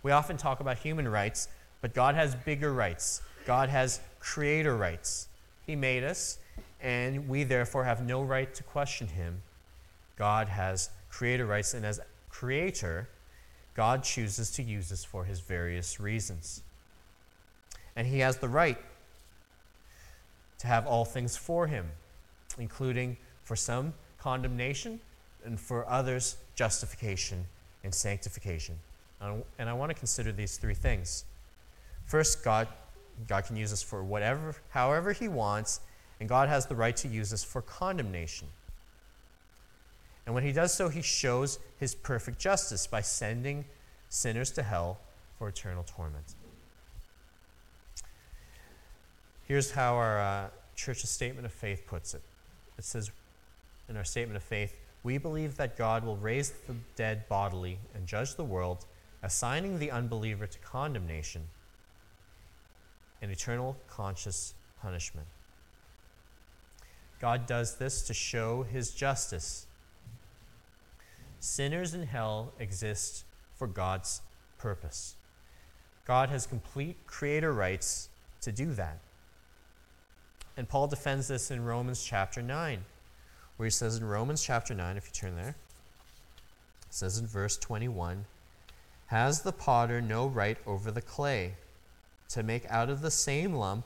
We 0.02 0.12
often 0.12 0.36
talk 0.36 0.60
about 0.60 0.78
human 0.78 1.08
rights, 1.08 1.48
but 1.80 1.94
God 1.94 2.14
has 2.14 2.34
bigger 2.34 2.72
rights. 2.72 3.22
God 3.46 3.68
has 3.68 4.00
creator 4.18 4.76
rights. 4.76 5.28
He 5.66 5.76
made 5.76 6.04
us, 6.04 6.38
and 6.80 7.28
we 7.28 7.44
therefore 7.44 7.84
have 7.84 8.04
no 8.04 8.22
right 8.22 8.54
to 8.54 8.62
question 8.62 9.08
him. 9.08 9.42
God 10.16 10.48
has 10.48 10.90
creator 11.10 11.46
rights, 11.46 11.74
and 11.74 11.84
as 11.84 12.00
creator, 12.30 13.08
God 13.74 14.04
chooses 14.04 14.50
to 14.52 14.62
use 14.62 14.92
us 14.92 15.04
for 15.04 15.24
his 15.24 15.40
various 15.40 15.98
reasons. 15.98 16.62
And 17.96 18.06
he 18.06 18.20
has 18.20 18.38
the 18.38 18.48
right 18.48 18.78
to 20.58 20.66
have 20.66 20.86
all 20.86 21.04
things 21.04 21.36
for 21.36 21.66
him, 21.66 21.86
including 22.58 23.16
for 23.42 23.56
some 23.56 23.94
condemnation 24.18 25.00
and 25.44 25.60
for 25.60 25.88
others 25.88 26.36
justification 26.54 27.44
and 27.82 27.94
sanctification. 27.94 28.76
And 29.20 29.68
I 29.68 29.72
want 29.72 29.90
to 29.90 29.94
consider 29.94 30.32
these 30.32 30.56
three 30.56 30.74
things. 30.74 31.24
First, 32.06 32.44
God, 32.44 32.68
God 33.26 33.44
can 33.44 33.56
use 33.56 33.72
us 33.72 33.82
for 33.82 34.04
whatever, 34.04 34.54
however 34.70 35.12
He 35.12 35.28
wants, 35.28 35.80
and 36.20 36.28
God 36.28 36.48
has 36.48 36.66
the 36.66 36.74
right 36.74 36.96
to 36.96 37.08
use 37.08 37.32
us 37.32 37.42
for 37.42 37.62
condemnation. 37.62 38.48
And 40.26 40.34
when 40.34 40.44
He 40.44 40.52
does 40.52 40.72
so, 40.72 40.88
He 40.88 41.02
shows 41.02 41.58
His 41.78 41.94
perfect 41.94 42.38
justice 42.38 42.86
by 42.86 43.00
sending 43.00 43.64
sinners 44.08 44.50
to 44.52 44.62
hell 44.62 44.98
for 45.38 45.48
eternal 45.48 45.84
torment. 45.84 46.34
Here's 49.46 49.72
how 49.72 49.94
our 49.94 50.20
uh, 50.20 50.48
church's 50.74 51.10
statement 51.10 51.44
of 51.44 51.52
faith 51.52 51.86
puts 51.86 52.14
it 52.14 52.22
it 52.78 52.84
says 52.84 53.10
in 53.88 53.96
our 53.96 54.04
statement 54.04 54.36
of 54.36 54.42
faith, 54.42 54.80
we 55.02 55.18
believe 55.18 55.56
that 55.56 55.76
God 55.76 56.04
will 56.04 56.16
raise 56.16 56.50
the 56.50 56.74
dead 56.96 57.28
bodily 57.28 57.78
and 57.94 58.06
judge 58.06 58.34
the 58.34 58.44
world, 58.44 58.86
assigning 59.22 59.78
the 59.78 59.90
unbeliever 59.90 60.46
to 60.46 60.58
condemnation 60.60 61.42
and 63.20 63.30
eternal 63.30 63.76
conscious 63.88 64.54
punishment. 64.80 65.26
God 67.20 67.46
does 67.46 67.76
this 67.76 68.02
to 68.02 68.14
show 68.14 68.62
his 68.62 68.90
justice. 68.90 69.66
Sinners 71.44 71.92
in 71.92 72.04
hell 72.04 72.54
exist 72.58 73.24
for 73.54 73.66
God's 73.66 74.22
purpose. 74.56 75.14
God 76.06 76.30
has 76.30 76.46
complete 76.46 76.96
creator 77.06 77.52
rights 77.52 78.08
to 78.40 78.50
do 78.50 78.72
that. 78.72 78.98
And 80.56 80.66
Paul 80.66 80.86
defends 80.86 81.28
this 81.28 81.50
in 81.50 81.62
Romans 81.62 82.02
chapter 82.02 82.40
9, 82.40 82.82
where 83.58 83.66
he 83.66 83.70
says 83.70 83.98
in 83.98 84.06
Romans 84.06 84.42
chapter 84.42 84.74
9, 84.74 84.96
if 84.96 85.04
you 85.04 85.12
turn 85.12 85.36
there, 85.36 85.54
it 86.86 86.94
says 86.94 87.18
in 87.18 87.26
verse 87.26 87.58
21 87.58 88.24
Has 89.08 89.42
the 89.42 89.52
potter 89.52 90.00
no 90.00 90.26
right 90.26 90.56
over 90.66 90.90
the 90.90 91.02
clay 91.02 91.56
to 92.30 92.42
make 92.42 92.64
out 92.70 92.88
of 92.88 93.02
the 93.02 93.10
same 93.10 93.52
lump 93.52 93.84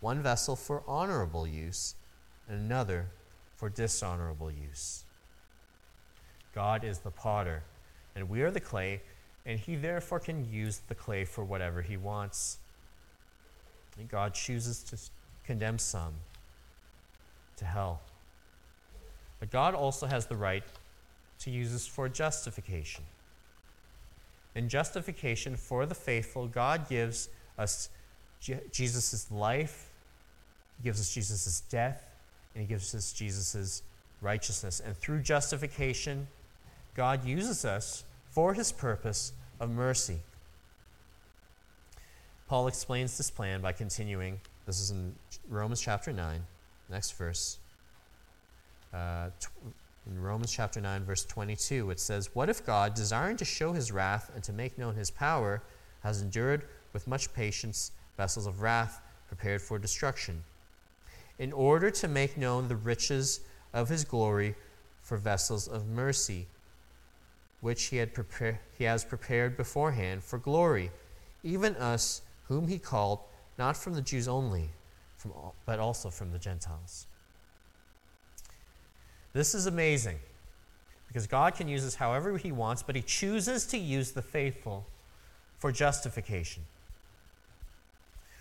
one 0.00 0.22
vessel 0.22 0.56
for 0.56 0.82
honorable 0.86 1.46
use 1.46 1.94
and 2.46 2.60
another 2.60 3.06
for 3.56 3.70
dishonorable 3.70 4.50
use? 4.50 5.04
God 6.54 6.84
is 6.84 6.98
the 6.98 7.10
potter, 7.10 7.62
and 8.14 8.28
we 8.28 8.42
are 8.42 8.50
the 8.50 8.60
clay, 8.60 9.00
and 9.46 9.58
he 9.58 9.76
therefore 9.76 10.20
can 10.20 10.50
use 10.52 10.82
the 10.88 10.94
clay 10.94 11.24
for 11.24 11.44
whatever 11.44 11.82
he 11.82 11.96
wants. 11.96 12.58
And 13.98 14.08
God 14.08 14.34
chooses 14.34 14.82
to 14.84 14.98
condemn 15.44 15.78
some 15.78 16.14
to 17.56 17.64
hell. 17.64 18.00
But 19.40 19.50
God 19.50 19.74
also 19.74 20.06
has 20.06 20.26
the 20.26 20.36
right 20.36 20.62
to 21.40 21.50
use 21.50 21.74
us 21.74 21.86
for 21.86 22.08
justification. 22.08 23.04
In 24.54 24.68
justification 24.68 25.56
for 25.56 25.86
the 25.86 25.94
faithful, 25.94 26.46
God 26.46 26.88
gives 26.88 27.28
us 27.58 27.88
Jesus' 28.40 29.30
life, 29.30 29.90
He 30.76 30.84
gives 30.84 31.00
us 31.00 31.12
Jesus' 31.12 31.62
death, 31.70 32.04
and 32.54 32.62
He 32.62 32.68
gives 32.68 32.94
us 32.94 33.12
Jesus' 33.12 33.82
righteousness. 34.20 34.80
And 34.84 34.96
through 34.96 35.20
justification, 35.22 36.26
God 36.94 37.24
uses 37.24 37.64
us 37.64 38.04
for 38.30 38.54
His 38.54 38.72
purpose 38.72 39.32
of 39.60 39.70
mercy. 39.70 40.18
Paul 42.48 42.68
explains 42.68 43.16
this 43.16 43.30
plan 43.30 43.60
by 43.60 43.72
continuing 43.72 44.40
this 44.66 44.80
is 44.80 44.90
in 44.90 45.14
Romans 45.48 45.80
chapter 45.80 46.12
9, 46.12 46.40
next 46.88 47.12
verse. 47.12 47.58
Uh, 48.94 49.30
in 50.06 50.20
Romans 50.20 50.52
chapter 50.52 50.80
9, 50.80 51.04
verse 51.04 51.24
22, 51.24 51.90
it 51.90 51.98
says, 51.98 52.30
What 52.34 52.48
if 52.48 52.64
God, 52.64 52.94
desiring 52.94 53.36
to 53.38 53.44
show 53.44 53.72
his 53.72 53.90
wrath 53.90 54.30
and 54.34 54.44
to 54.44 54.52
make 54.52 54.78
known 54.78 54.94
his 54.94 55.10
power, 55.10 55.62
has 56.02 56.22
endured 56.22 56.64
with 56.92 57.08
much 57.08 57.32
patience 57.32 57.90
vessels 58.16 58.46
of 58.46 58.62
wrath 58.62 59.00
prepared 59.26 59.62
for 59.62 59.78
destruction, 59.78 60.44
in 61.38 61.52
order 61.52 61.90
to 61.90 62.06
make 62.06 62.36
known 62.36 62.68
the 62.68 62.76
riches 62.76 63.40
of 63.72 63.88
his 63.88 64.04
glory 64.04 64.54
for 65.02 65.16
vessels 65.16 65.66
of 65.66 65.88
mercy, 65.88 66.46
which 67.62 67.84
he, 67.84 67.96
had 67.96 68.12
prepare, 68.12 68.60
he 68.76 68.84
has 68.84 69.04
prepared 69.04 69.56
beforehand 69.56 70.22
for 70.22 70.38
glory, 70.38 70.90
even 71.42 71.74
us 71.76 72.20
whom 72.48 72.68
he 72.68 72.78
called 72.78 73.20
not 73.56 73.76
from 73.76 73.94
the 73.94 74.02
Jews 74.02 74.28
only, 74.28 74.68
from 75.16 75.32
all, 75.32 75.54
but 75.64 75.78
also 75.78 76.10
from 76.10 76.32
the 76.32 76.38
Gentiles. 76.38 77.06
This 79.32 79.54
is 79.54 79.66
amazing 79.66 80.18
because 81.06 81.26
God 81.26 81.54
can 81.54 81.68
use 81.68 81.86
us 81.86 81.94
however 81.94 82.36
He 82.36 82.52
wants, 82.52 82.82
but 82.82 82.96
He 82.96 83.02
chooses 83.02 83.64
to 83.66 83.78
use 83.78 84.12
the 84.12 84.22
faithful 84.22 84.86
for 85.58 85.70
justification, 85.70 86.64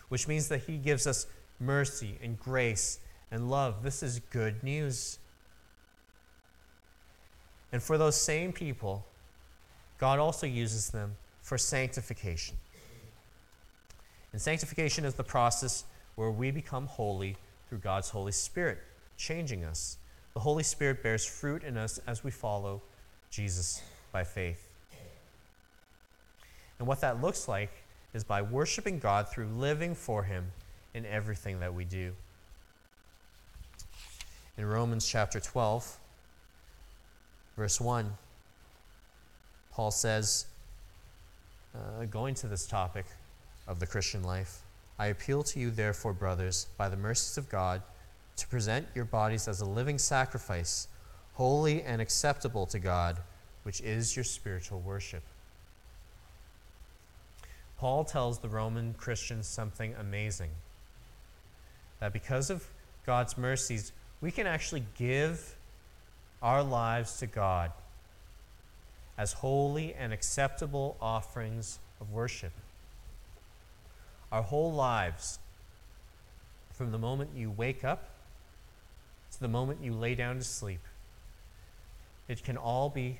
which 0.09 0.27
means 0.27 0.47
that 0.47 0.63
He 0.63 0.77
gives 0.77 1.05
us 1.05 1.27
mercy 1.59 2.17
and 2.21 2.39
grace 2.39 2.99
and 3.29 3.49
love. 3.49 3.83
This 3.83 4.01
is 4.01 4.19
good 4.31 4.63
news. 4.63 5.19
And 7.71 7.81
for 7.81 7.97
those 7.97 8.19
same 8.19 8.51
people, 8.51 9.05
God 10.01 10.17
also 10.17 10.47
uses 10.47 10.89
them 10.89 11.15
for 11.43 11.59
sanctification. 11.59 12.57
And 14.33 14.41
sanctification 14.41 15.05
is 15.05 15.13
the 15.13 15.23
process 15.23 15.85
where 16.15 16.31
we 16.31 16.49
become 16.49 16.87
holy 16.87 17.37
through 17.69 17.77
God's 17.77 18.09
Holy 18.09 18.31
Spirit, 18.31 18.79
changing 19.15 19.63
us. 19.63 19.97
The 20.33 20.39
Holy 20.39 20.63
Spirit 20.63 21.03
bears 21.03 21.23
fruit 21.23 21.63
in 21.63 21.77
us 21.77 21.99
as 22.07 22.23
we 22.23 22.31
follow 22.31 22.81
Jesus 23.29 23.83
by 24.11 24.23
faith. 24.23 24.67
And 26.79 26.87
what 26.87 27.01
that 27.01 27.21
looks 27.21 27.47
like 27.47 27.83
is 28.15 28.23
by 28.23 28.41
worshiping 28.41 28.97
God 28.97 29.29
through 29.29 29.49
living 29.55 29.93
for 29.93 30.23
Him 30.23 30.51
in 30.95 31.05
everything 31.05 31.59
that 31.59 31.75
we 31.75 31.85
do. 31.85 32.13
In 34.57 34.65
Romans 34.65 35.07
chapter 35.07 35.39
12, 35.39 35.99
verse 37.55 37.79
1, 37.79 38.11
Paul 39.71 39.91
says, 39.91 40.45
uh, 41.73 42.05
going 42.05 42.35
to 42.35 42.47
this 42.47 42.67
topic, 42.67 43.05
of 43.67 43.79
the 43.79 43.87
Christian 43.87 44.23
life. 44.23 44.59
I 44.99 45.07
appeal 45.07 45.43
to 45.43 45.59
you, 45.59 45.71
therefore, 45.71 46.13
brothers, 46.13 46.67
by 46.77 46.89
the 46.89 46.97
mercies 46.97 47.37
of 47.37 47.49
God, 47.49 47.81
to 48.37 48.47
present 48.47 48.87
your 48.93 49.05
bodies 49.05 49.47
as 49.47 49.61
a 49.61 49.65
living 49.65 49.97
sacrifice, 49.97 50.87
holy 51.33 51.81
and 51.83 52.01
acceptable 52.01 52.65
to 52.67 52.79
God, 52.79 53.17
which 53.63 53.81
is 53.81 54.15
your 54.15 54.23
spiritual 54.23 54.79
worship. 54.81 55.23
Paul 57.77 58.03
tells 58.03 58.39
the 58.39 58.49
Roman 58.49 58.93
Christians 58.93 59.47
something 59.47 59.95
amazing 59.99 60.51
that 61.99 62.13
because 62.13 62.49
of 62.49 62.67
God's 63.05 63.37
mercies, 63.37 63.91
we 64.21 64.31
can 64.31 64.45
actually 64.45 64.83
give 64.97 65.55
our 66.41 66.61
lives 66.61 67.17
to 67.19 67.27
God 67.27 67.71
as 69.21 69.33
holy 69.33 69.93
and 69.93 70.11
acceptable 70.11 70.97
offerings 70.99 71.77
of 71.99 72.11
worship. 72.11 72.51
Our 74.31 74.41
whole 74.41 74.73
lives, 74.73 75.37
from 76.73 76.91
the 76.91 76.97
moment 76.97 77.29
you 77.35 77.51
wake 77.51 77.83
up 77.83 78.09
to 79.33 79.39
the 79.39 79.47
moment 79.47 79.77
you 79.83 79.93
lay 79.93 80.15
down 80.15 80.37
to 80.39 80.43
sleep, 80.43 80.79
it 82.27 82.43
can 82.43 82.57
all 82.57 82.89
be 82.89 83.19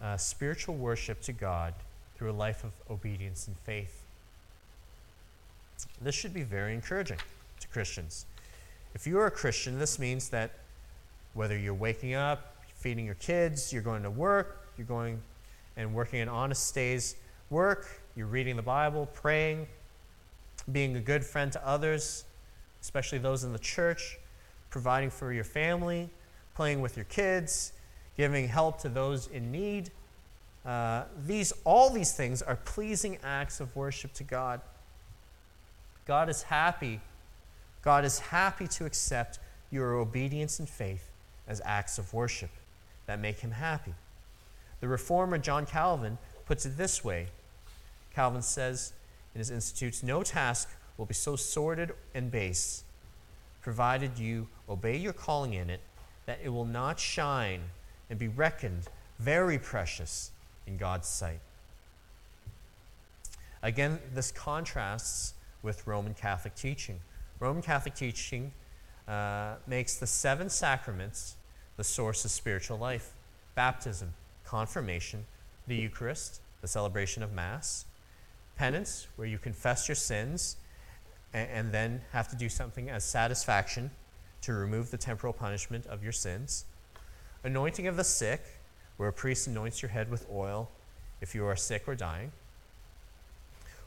uh, 0.00 0.16
spiritual 0.16 0.76
worship 0.76 1.20
to 1.22 1.32
God 1.32 1.74
through 2.16 2.30
a 2.30 2.38
life 2.46 2.62
of 2.62 2.70
obedience 2.88 3.48
and 3.48 3.56
faith. 3.56 4.04
This 6.00 6.14
should 6.14 6.32
be 6.32 6.44
very 6.44 6.74
encouraging 6.74 7.18
to 7.58 7.66
Christians. 7.68 8.24
If 8.94 9.04
you 9.04 9.18
are 9.18 9.26
a 9.26 9.32
Christian, 9.32 9.80
this 9.80 9.98
means 9.98 10.28
that 10.28 10.52
whether 11.34 11.58
you're 11.58 11.74
waking 11.74 12.14
up, 12.14 12.54
feeding 12.76 13.04
your 13.04 13.16
kids, 13.16 13.72
you're 13.72 13.82
going 13.82 14.04
to 14.04 14.10
work, 14.10 14.67
you're 14.78 14.86
going 14.86 15.20
and 15.76 15.92
working 15.92 16.20
an 16.20 16.28
honest 16.28 16.74
day's 16.74 17.16
work, 17.50 17.88
you're 18.16 18.26
reading 18.26 18.56
the 18.56 18.62
Bible, 18.62 19.06
praying, 19.12 19.66
being 20.70 20.96
a 20.96 21.00
good 21.00 21.24
friend 21.24 21.52
to 21.52 21.66
others, 21.66 22.24
especially 22.80 23.18
those 23.18 23.44
in 23.44 23.52
the 23.52 23.58
church, 23.58 24.18
providing 24.70 25.10
for 25.10 25.32
your 25.32 25.44
family, 25.44 26.08
playing 26.54 26.80
with 26.80 26.96
your 26.96 27.04
kids, 27.06 27.72
giving 28.16 28.48
help 28.48 28.80
to 28.80 28.88
those 28.88 29.28
in 29.28 29.50
need. 29.50 29.90
Uh, 30.66 31.04
these, 31.26 31.52
all 31.64 31.90
these 31.90 32.12
things 32.12 32.42
are 32.42 32.56
pleasing 32.56 33.18
acts 33.22 33.60
of 33.60 33.74
worship 33.74 34.12
to 34.14 34.24
God. 34.24 34.60
God 36.06 36.28
is 36.28 36.42
happy. 36.42 37.00
God 37.82 38.04
is 38.04 38.18
happy 38.18 38.66
to 38.68 38.84
accept 38.84 39.38
your 39.70 39.94
obedience 39.94 40.58
and 40.58 40.68
faith 40.68 41.10
as 41.46 41.62
acts 41.64 41.98
of 41.98 42.12
worship 42.12 42.50
that 43.06 43.20
make 43.20 43.40
him 43.40 43.52
happy. 43.52 43.94
The 44.80 44.88
reformer 44.88 45.38
John 45.38 45.66
Calvin 45.66 46.18
puts 46.46 46.64
it 46.66 46.76
this 46.76 47.04
way 47.04 47.28
Calvin 48.14 48.42
says 48.42 48.92
in 49.34 49.38
his 49.38 49.50
Institutes 49.50 50.02
No 50.02 50.22
task 50.22 50.68
will 50.96 51.06
be 51.06 51.14
so 51.14 51.36
sordid 51.36 51.92
and 52.14 52.30
base, 52.30 52.84
provided 53.60 54.18
you 54.18 54.48
obey 54.68 54.96
your 54.96 55.12
calling 55.12 55.54
in 55.54 55.70
it, 55.70 55.80
that 56.26 56.38
it 56.42 56.48
will 56.48 56.64
not 56.64 56.98
shine 56.98 57.60
and 58.10 58.18
be 58.18 58.28
reckoned 58.28 58.88
very 59.18 59.58
precious 59.58 60.30
in 60.66 60.76
God's 60.76 61.08
sight. 61.08 61.40
Again, 63.62 63.98
this 64.14 64.30
contrasts 64.30 65.34
with 65.62 65.86
Roman 65.86 66.14
Catholic 66.14 66.54
teaching. 66.54 67.00
Roman 67.40 67.62
Catholic 67.62 67.94
teaching 67.94 68.52
uh, 69.06 69.54
makes 69.66 69.96
the 69.96 70.06
seven 70.06 70.48
sacraments 70.48 71.36
the 71.76 71.84
source 71.84 72.24
of 72.24 72.30
spiritual 72.30 72.78
life 72.78 73.12
baptism, 73.54 74.12
confirmation, 74.48 75.26
the 75.66 75.76
Eucharist, 75.76 76.40
the 76.62 76.68
celebration 76.68 77.22
of 77.22 77.32
Mass, 77.32 77.84
penance, 78.56 79.06
where 79.16 79.28
you 79.28 79.36
confess 79.36 79.86
your 79.86 79.94
sins 79.94 80.56
and, 81.34 81.50
and 81.50 81.72
then 81.72 82.00
have 82.12 82.28
to 82.28 82.36
do 82.36 82.48
something 82.48 82.88
as 82.88 83.04
satisfaction 83.04 83.90
to 84.40 84.54
remove 84.54 84.90
the 84.90 84.96
temporal 84.96 85.34
punishment 85.34 85.84
of 85.86 86.02
your 86.02 86.12
sins, 86.12 86.64
anointing 87.44 87.86
of 87.86 87.96
the 87.96 88.04
sick, 88.04 88.40
where 88.96 89.10
a 89.10 89.12
priest 89.12 89.46
anoints 89.46 89.82
your 89.82 89.90
head 89.90 90.10
with 90.10 90.26
oil 90.32 90.70
if 91.20 91.34
you 91.34 91.44
are 91.44 91.54
sick 91.54 91.82
or 91.86 91.94
dying, 91.94 92.32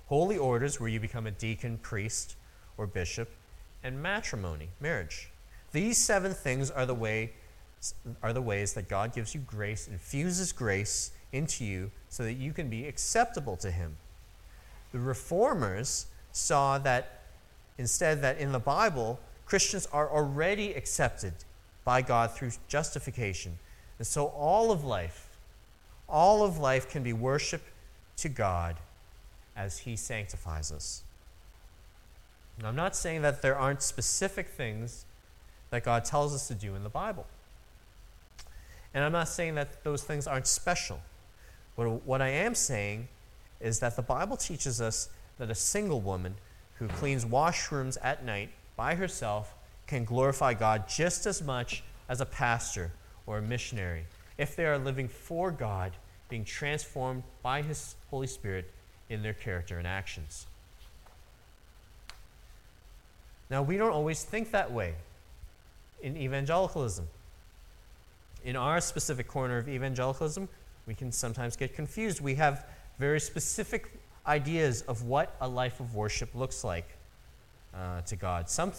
holy 0.09 0.37
orders, 0.37 0.79
where 0.79 0.89
you 0.89 0.99
become 0.99 1.25
a 1.25 1.31
deacon, 1.31 1.79
priest, 1.79 2.35
or 2.77 2.85
bishop, 2.85 3.31
and 3.83 3.99
matrimony, 3.99 4.69
marriage. 4.79 5.31
These 5.71 5.97
seven 5.97 6.35
things 6.35 6.69
are 6.69 6.85
the 6.85 6.93
way 6.93 7.33
are 8.21 8.33
the 8.33 8.41
ways 8.41 8.73
that 8.73 8.87
God 8.89 9.13
gives 9.13 9.33
you 9.33 9.41
grace, 9.41 9.87
infuses 9.87 10.51
grace 10.51 11.11
into 11.31 11.65
you 11.65 11.91
so 12.09 12.23
that 12.23 12.33
you 12.33 12.53
can 12.53 12.69
be 12.69 12.85
acceptable 12.87 13.55
to 13.57 13.71
him. 13.71 13.97
The 14.91 14.99
reformers 14.99 16.07
saw 16.31 16.77
that 16.79 17.21
instead 17.77 18.21
that 18.21 18.37
in 18.37 18.51
the 18.51 18.59
Bible 18.59 19.19
Christians 19.45 19.85
are 19.91 20.09
already 20.09 20.71
accepted 20.73 21.33
by 21.83 22.01
God 22.01 22.31
through 22.31 22.51
justification. 22.69 23.59
And 23.97 24.07
so 24.07 24.27
all 24.27 24.71
of 24.71 24.85
life, 24.85 25.27
all 26.07 26.43
of 26.43 26.57
life 26.57 26.89
can 26.89 27.03
be 27.03 27.11
worship 27.11 27.61
to 28.15 28.29
God 28.29 28.77
as 29.55 29.79
He 29.79 29.97
sanctifies 29.97 30.71
us. 30.71 31.03
And 32.57 32.65
I'm 32.65 32.77
not 32.77 32.95
saying 32.95 33.23
that 33.23 33.41
there 33.41 33.57
aren't 33.57 33.81
specific 33.81 34.47
things 34.47 35.03
that 35.69 35.83
God 35.83 36.05
tells 36.05 36.33
us 36.33 36.47
to 36.47 36.53
do 36.53 36.75
in 36.75 36.83
the 36.83 36.89
Bible. 36.89 37.25
And 38.93 39.03
I'm 39.03 39.11
not 39.11 39.27
saying 39.27 39.55
that 39.55 39.83
those 39.83 40.03
things 40.03 40.27
aren't 40.27 40.47
special. 40.47 40.99
But 41.75 41.89
what 42.05 42.21
I 42.21 42.29
am 42.29 42.55
saying 42.55 43.07
is 43.59 43.79
that 43.79 43.95
the 43.95 44.01
Bible 44.01 44.37
teaches 44.37 44.81
us 44.81 45.09
that 45.37 45.49
a 45.49 45.55
single 45.55 46.01
woman 46.01 46.35
who 46.75 46.87
cleans 46.87 47.25
washrooms 47.25 47.97
at 48.01 48.25
night 48.25 48.49
by 48.75 48.95
herself 48.95 49.53
can 49.87 50.03
glorify 50.03 50.53
God 50.53 50.87
just 50.89 51.25
as 51.25 51.41
much 51.41 51.83
as 52.09 52.21
a 52.21 52.25
pastor 52.25 52.91
or 53.25 53.37
a 53.37 53.41
missionary 53.41 54.05
if 54.37 54.55
they 54.55 54.65
are 54.65 54.77
living 54.77 55.07
for 55.07 55.51
God, 55.51 55.91
being 56.29 56.43
transformed 56.43 57.23
by 57.43 57.61
His 57.61 57.95
Holy 58.09 58.27
Spirit 58.27 58.71
in 59.09 59.21
their 59.21 59.33
character 59.33 59.77
and 59.77 59.85
actions. 59.85 60.47
Now, 63.49 63.61
we 63.61 63.77
don't 63.77 63.91
always 63.91 64.23
think 64.23 64.51
that 64.51 64.71
way 64.71 64.95
in 66.01 66.17
evangelicalism. 66.17 67.07
In 68.43 68.55
our 68.55 68.81
specific 68.81 69.27
corner 69.27 69.57
of 69.57 69.69
evangelicalism, 69.69 70.49
we 70.87 70.95
can 70.95 71.11
sometimes 71.11 71.55
get 71.55 71.75
confused. 71.75 72.21
We 72.21 72.35
have 72.35 72.65
very 72.97 73.19
specific 73.19 73.93
ideas 74.25 74.81
of 74.83 75.03
what 75.03 75.35
a 75.41 75.47
life 75.47 75.79
of 75.79 75.95
worship 75.95 76.33
looks 76.33 76.63
like 76.63 76.97
uh, 77.73 78.01
to 78.01 78.15
God. 78.15 78.49
Some, 78.49 78.73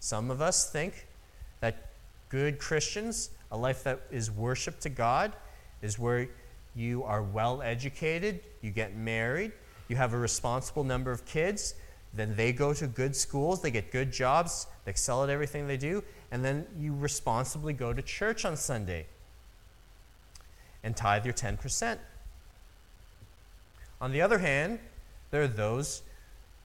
some 0.00 0.30
of 0.30 0.40
us 0.40 0.70
think 0.70 1.06
that 1.60 1.90
good 2.28 2.58
Christians, 2.58 3.30
a 3.50 3.56
life 3.56 3.84
that 3.84 4.00
is 4.10 4.30
worship 4.30 4.80
to 4.80 4.88
God, 4.88 5.32
is 5.82 5.98
where 5.98 6.28
you 6.74 7.04
are 7.04 7.22
well 7.22 7.60
educated, 7.60 8.40
you 8.62 8.70
get 8.70 8.96
married, 8.96 9.52
you 9.88 9.96
have 9.96 10.14
a 10.14 10.18
responsible 10.18 10.84
number 10.84 11.10
of 11.10 11.26
kids, 11.26 11.74
then 12.14 12.36
they 12.36 12.52
go 12.52 12.74
to 12.74 12.86
good 12.86 13.16
schools, 13.16 13.62
they 13.62 13.70
get 13.70 13.90
good 13.90 14.12
jobs, 14.12 14.66
they 14.84 14.90
excel 14.90 15.24
at 15.24 15.30
everything 15.30 15.66
they 15.66 15.76
do, 15.76 16.02
and 16.30 16.44
then 16.44 16.66
you 16.78 16.94
responsibly 16.94 17.72
go 17.72 17.92
to 17.92 18.02
church 18.02 18.44
on 18.44 18.56
Sunday 18.56 19.06
and 20.82 20.96
tithe 20.96 21.24
your 21.24 21.34
10%. 21.34 21.98
On 24.00 24.12
the 24.12 24.20
other 24.20 24.38
hand, 24.38 24.80
there 25.30 25.42
are 25.42 25.48
those 25.48 26.02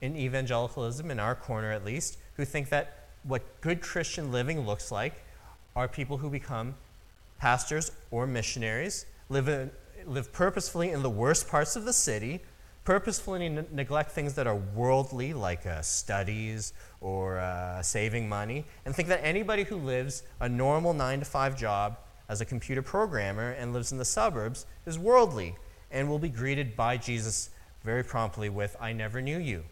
in 0.00 0.16
evangelicalism, 0.16 1.10
in 1.10 1.18
our 1.18 1.34
corner 1.34 1.70
at 1.70 1.84
least, 1.84 2.18
who 2.36 2.44
think 2.44 2.68
that 2.68 3.08
what 3.22 3.60
good 3.60 3.80
Christian 3.80 4.30
living 4.30 4.66
looks 4.66 4.92
like 4.92 5.24
are 5.74 5.88
people 5.88 6.18
who 6.18 6.30
become 6.30 6.74
pastors 7.38 7.92
or 8.10 8.26
missionaries, 8.26 9.06
live, 9.28 9.48
in, 9.48 9.70
live 10.06 10.32
purposefully 10.32 10.90
in 10.90 11.02
the 11.02 11.10
worst 11.10 11.48
parts 11.48 11.76
of 11.76 11.84
the 11.84 11.92
city, 11.92 12.40
purposefully 12.88 13.44
n- 13.44 13.66
neglect 13.70 14.12
things 14.12 14.32
that 14.32 14.46
are 14.46 14.56
worldly, 14.74 15.34
like 15.34 15.66
uh, 15.66 15.82
studies 15.82 16.72
or 17.02 17.38
uh, 17.38 17.82
saving 17.82 18.26
money, 18.26 18.64
and 18.86 18.96
think 18.96 19.10
that 19.10 19.20
anybody 19.22 19.62
who 19.62 19.76
lives 19.76 20.22
a 20.40 20.48
normal 20.48 20.94
nine 20.94 21.18
to 21.18 21.24
five 21.26 21.54
job 21.54 21.98
as 22.30 22.40
a 22.40 22.46
computer 22.46 22.80
programmer 22.80 23.50
and 23.50 23.74
lives 23.74 23.92
in 23.92 23.98
the 23.98 24.06
suburbs 24.06 24.64
is 24.86 24.98
worldly 24.98 25.54
and 25.90 26.08
will 26.08 26.18
be 26.18 26.30
greeted 26.30 26.74
by 26.76 26.96
Jesus 26.96 27.50
very 27.84 28.02
promptly 28.02 28.48
with, 28.48 28.74
I 28.80 28.94
never 28.94 29.20
knew 29.20 29.36
you. 29.36 29.64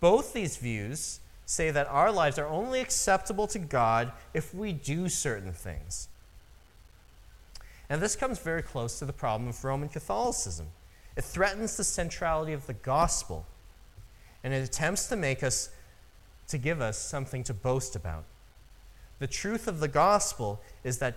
Both 0.00 0.32
these 0.32 0.56
views 0.56 1.20
say 1.44 1.70
that 1.70 1.88
our 1.88 2.10
lives 2.10 2.38
are 2.38 2.46
only 2.46 2.80
acceptable 2.80 3.46
to 3.48 3.58
God 3.58 4.12
if 4.32 4.54
we 4.54 4.72
do 4.72 5.10
certain 5.10 5.52
things. 5.52 6.08
And 7.90 8.00
this 8.00 8.16
comes 8.16 8.38
very 8.38 8.62
close 8.62 8.98
to 8.98 9.04
the 9.04 9.12
problem 9.12 9.50
of 9.50 9.62
Roman 9.62 9.90
Catholicism. 9.90 10.68
It 11.18 11.24
threatens 11.24 11.76
the 11.76 11.82
centrality 11.82 12.52
of 12.52 12.68
the 12.68 12.74
gospel, 12.74 13.44
and 14.44 14.54
it 14.54 14.62
attempts 14.62 15.08
to 15.08 15.16
make 15.16 15.42
us, 15.42 15.70
to 16.46 16.58
give 16.58 16.80
us 16.80 16.96
something 16.96 17.42
to 17.42 17.52
boast 17.52 17.96
about. 17.96 18.22
The 19.18 19.26
truth 19.26 19.66
of 19.66 19.80
the 19.80 19.88
gospel 19.88 20.62
is 20.84 20.98
that 20.98 21.16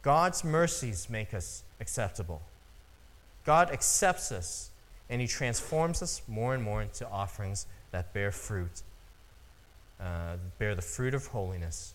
God's 0.00 0.42
mercies 0.42 1.10
make 1.10 1.34
us 1.34 1.64
acceptable. 1.80 2.40
God 3.44 3.70
accepts 3.70 4.32
us, 4.32 4.70
and 5.10 5.20
He 5.20 5.26
transforms 5.26 6.00
us 6.00 6.22
more 6.26 6.54
and 6.54 6.62
more 6.62 6.80
into 6.80 7.06
offerings 7.10 7.66
that 7.90 8.14
bear 8.14 8.32
fruit, 8.32 8.80
uh, 10.00 10.36
bear 10.58 10.74
the 10.74 10.80
fruit 10.80 11.12
of 11.12 11.26
holiness 11.26 11.92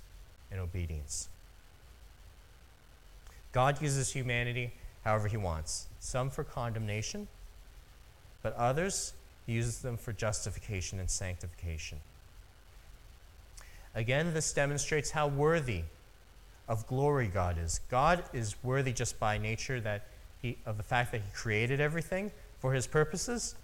and 0.52 0.60
obedience. 0.60 1.28
God 3.52 3.82
uses 3.82 4.12
humanity 4.12 4.74
however 5.04 5.28
He 5.28 5.38
wants, 5.38 5.88
some 6.00 6.30
for 6.30 6.44
condemnation, 6.44 7.28
but 8.42 8.54
others 8.56 9.14
he 9.46 9.54
uses 9.54 9.80
them 9.80 9.98
for 9.98 10.14
justification 10.14 11.00
and 11.00 11.10
sanctification. 11.10 12.00
Again, 13.96 14.34
this 14.34 14.54
demonstrates 14.54 15.12
how 15.12 15.28
worthy 15.28 15.84
of 16.68 16.86
glory 16.86 17.28
God 17.28 17.58
is. 17.58 17.80
God 17.90 18.24
is 18.34 18.56
worthy 18.64 18.94
just 18.94 19.20
by 19.20 19.38
nature 19.38 19.80
that 19.82 20.08
he, 20.42 20.58
of 20.66 20.78
the 20.78 20.84
fact 20.84 21.12
that 21.14 21.22
he 21.22 21.28
created 21.34 21.80
everything 21.80 22.32
for 22.60 22.74
his 22.74 22.86
purposes, 22.86 23.56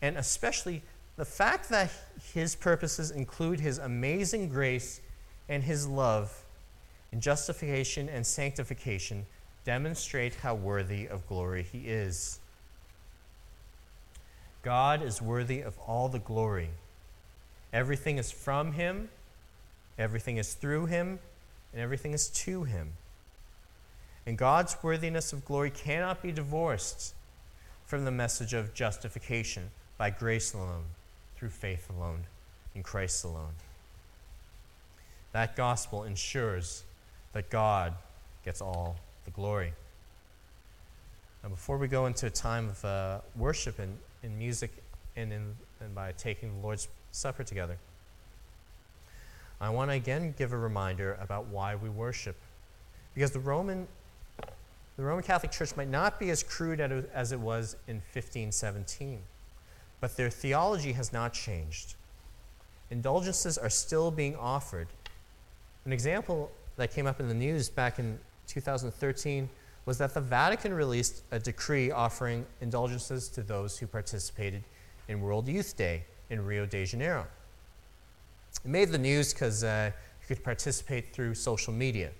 and 0.00 0.16
especially 0.16 0.82
the 1.16 1.24
fact 1.24 1.68
that 1.68 1.90
his 2.32 2.54
purposes 2.54 3.10
include 3.10 3.60
his 3.60 3.78
amazing 3.78 4.48
grace 4.48 5.00
and 5.48 5.62
his 5.62 5.86
love 5.86 6.44
in 7.12 7.20
justification 7.20 8.08
and 8.08 8.26
sanctification 8.26 9.26
demonstrate 9.64 10.34
how 10.36 10.54
worthy 10.54 11.06
of 11.06 11.26
glory 11.28 11.62
he 11.62 11.80
is. 11.80 12.40
God 14.62 15.02
is 15.02 15.20
worthy 15.20 15.60
of 15.60 15.78
all 15.86 16.08
the 16.08 16.18
glory. 16.18 16.70
Everything 17.72 18.18
is 18.18 18.30
from 18.30 18.72
him, 18.72 19.08
everything 19.98 20.36
is 20.36 20.54
through 20.54 20.86
him, 20.86 21.18
and 21.72 21.80
everything 21.80 22.12
is 22.12 22.28
to 22.28 22.64
him. 22.64 22.92
And 24.26 24.38
God's 24.38 24.76
worthiness 24.82 25.32
of 25.32 25.44
glory 25.44 25.70
cannot 25.70 26.22
be 26.22 26.30
divorced 26.30 27.14
from 27.86 28.04
the 28.04 28.10
message 28.10 28.54
of 28.54 28.72
justification 28.72 29.70
by 29.98 30.10
grace 30.10 30.54
alone, 30.54 30.84
through 31.36 31.50
faith 31.50 31.90
alone, 31.90 32.24
in 32.74 32.82
Christ 32.82 33.24
alone. 33.24 33.54
That 35.32 35.56
gospel 35.56 36.04
ensures 36.04 36.84
that 37.32 37.50
God 37.50 37.94
gets 38.44 38.60
all 38.60 38.96
the 39.24 39.30
glory. 39.30 39.72
Now, 41.42 41.48
before 41.48 41.78
we 41.78 41.88
go 41.88 42.06
into 42.06 42.26
a 42.26 42.30
time 42.30 42.68
of 42.68 42.84
uh, 42.84 43.18
worship 43.34 43.78
and 43.78 43.98
in 44.22 44.38
music 44.38 44.70
and, 45.16 45.32
in, 45.32 45.54
and 45.80 45.94
by 45.94 46.12
taking 46.12 46.54
the 46.54 46.60
Lord's 46.62 46.88
Supper 47.10 47.44
together, 47.44 47.76
I 49.60 49.70
want 49.70 49.90
to 49.90 49.94
again 49.94 50.34
give 50.36 50.52
a 50.52 50.56
reminder 50.56 51.16
about 51.20 51.46
why 51.46 51.76
we 51.76 51.88
worship. 51.88 52.36
Because 53.14 53.30
the 53.30 53.40
Roman, 53.40 53.86
the 54.96 55.02
Roman 55.02 55.22
Catholic 55.22 55.52
Church 55.52 55.76
might 55.76 55.88
not 55.88 56.18
be 56.18 56.30
as 56.30 56.42
crude 56.42 56.80
as 56.80 57.32
it 57.32 57.38
was 57.38 57.76
in 57.86 57.96
1517, 57.96 59.20
but 60.00 60.16
their 60.16 60.30
theology 60.30 60.92
has 60.92 61.12
not 61.12 61.32
changed. 61.32 61.94
Indulgences 62.90 63.56
are 63.56 63.70
still 63.70 64.10
being 64.10 64.34
offered. 64.36 64.88
An 65.84 65.92
example 65.92 66.50
that 66.76 66.92
came 66.92 67.06
up 67.06 67.20
in 67.20 67.28
the 67.28 67.34
news 67.34 67.68
back 67.68 67.98
in 67.98 68.18
2013 68.48 69.48
was 69.84 69.98
that 69.98 70.14
the 70.14 70.20
Vatican 70.20 70.72
released 70.72 71.22
a 71.30 71.38
decree 71.38 71.90
offering 71.90 72.46
indulgences 72.60 73.28
to 73.30 73.42
those 73.42 73.78
who 73.78 73.86
participated 73.86 74.62
in 75.08 75.20
World 75.20 75.48
Youth 75.48 75.76
Day 75.76 76.04
in 76.30 76.44
Rio 76.44 76.66
de 76.66 76.84
Janeiro. 76.84 77.26
It 78.64 78.68
made 78.68 78.90
the 78.90 78.98
news 78.98 79.32
because 79.32 79.64
uh, 79.64 79.90
you 80.20 80.34
could 80.34 80.44
participate 80.44 81.12
through 81.12 81.34
social 81.34 81.72
media, 81.72 82.10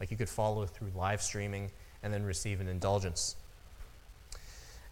like 0.00 0.10
you 0.10 0.16
could 0.16 0.28
follow 0.28 0.66
through 0.66 0.90
live 0.96 1.22
streaming 1.22 1.70
and 2.02 2.12
then 2.12 2.24
receive 2.24 2.60
an 2.60 2.68
indulgence. 2.68 3.36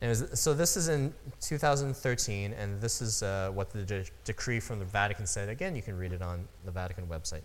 Was, 0.01 0.41
so 0.41 0.55
this 0.55 0.77
is 0.77 0.89
in 0.89 1.13
2013, 1.43 2.55
and 2.55 2.81
this 2.81 3.03
is 3.03 3.23
uh, 3.23 3.51
what 3.53 3.71
the 3.71 3.83
de- 3.83 4.05
decree 4.25 4.61
from 4.61 4.79
the 4.79 4.85
Vatican 4.85 5.27
said. 5.27 5.49
Again, 5.49 5.77
you 5.77 5.83
can 5.83 5.99
read 5.99 6.13
it 6.13 6.23
on 6.23 6.49
the 6.65 6.71
Vatican 6.71 7.07
website. 7.07 7.43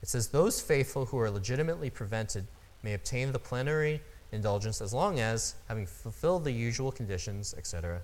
It 0.00 0.08
says, 0.08 0.28
Those 0.28 0.62
faithful 0.62 1.06
who 1.06 1.18
are 1.18 1.30
legitimately 1.30 1.90
prevented 1.90 2.46
may 2.84 2.94
obtain 2.94 3.32
the 3.32 3.38
plenary 3.38 4.00
indulgence 4.30 4.80
as 4.80 4.92
long 4.92 5.18
as, 5.18 5.54
having 5.68 5.86
fulfilled 5.86 6.44
the 6.44 6.52
usual 6.52 6.92
conditions, 6.92 7.54
etc., 7.56 8.00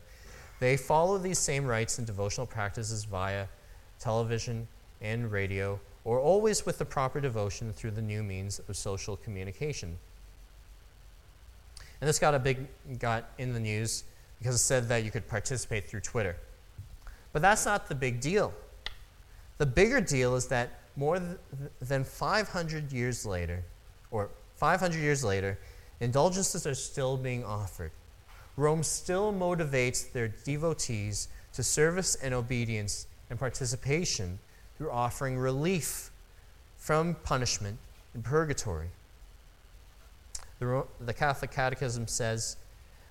they 0.58 0.76
follow 0.76 1.18
these 1.18 1.38
same 1.38 1.64
rites 1.64 1.98
and 1.98 2.06
devotional 2.06 2.46
practices 2.46 3.04
via 3.04 3.46
television 3.98 4.66
and 5.00 5.30
radio, 5.30 5.78
or 6.04 6.18
always 6.18 6.64
with 6.66 6.78
the 6.78 6.84
proper 6.84 7.20
devotion 7.20 7.72
through 7.72 7.90
the 7.90 8.02
new 8.02 8.22
means 8.22 8.58
of 8.68 8.76
social 8.76 9.16
communication. 9.16 9.96
And 12.00 12.08
this 12.08 12.18
got 12.18 12.34
a 12.34 12.38
big 12.38 12.66
got 12.98 13.30
in 13.38 13.52
the 13.52 13.60
news 13.60 14.04
because 14.38 14.54
it 14.54 14.58
said 14.58 14.88
that 14.88 15.04
you 15.04 15.10
could 15.10 15.28
participate 15.28 15.88
through 15.88 16.00
Twitter. 16.00 16.36
But 17.32 17.42
that's 17.42 17.66
not 17.66 17.88
the 17.88 17.94
big 17.94 18.20
deal. 18.20 18.52
The 19.58 19.66
bigger 19.66 20.00
deal 20.00 20.34
is 20.34 20.46
that 20.48 20.80
more 20.96 21.18
th- 21.18 21.38
than 21.80 22.04
500 22.04 22.90
years 22.90 23.26
later, 23.26 23.62
or 24.10 24.30
500 24.60 25.00
years 25.00 25.24
later, 25.24 25.58
indulgences 26.00 26.66
are 26.66 26.74
still 26.74 27.16
being 27.16 27.42
offered. 27.42 27.92
Rome 28.58 28.82
still 28.82 29.32
motivates 29.32 30.12
their 30.12 30.28
devotees 30.28 31.28
to 31.54 31.62
service 31.62 32.14
and 32.16 32.34
obedience 32.34 33.06
and 33.30 33.38
participation 33.38 34.38
through 34.76 34.90
offering 34.90 35.38
relief 35.38 36.10
from 36.76 37.14
punishment 37.24 37.78
in 38.14 38.22
purgatory. 38.22 38.90
The, 40.58 40.84
the 41.00 41.14
Catholic 41.14 41.52
Catechism 41.52 42.06
says 42.06 42.58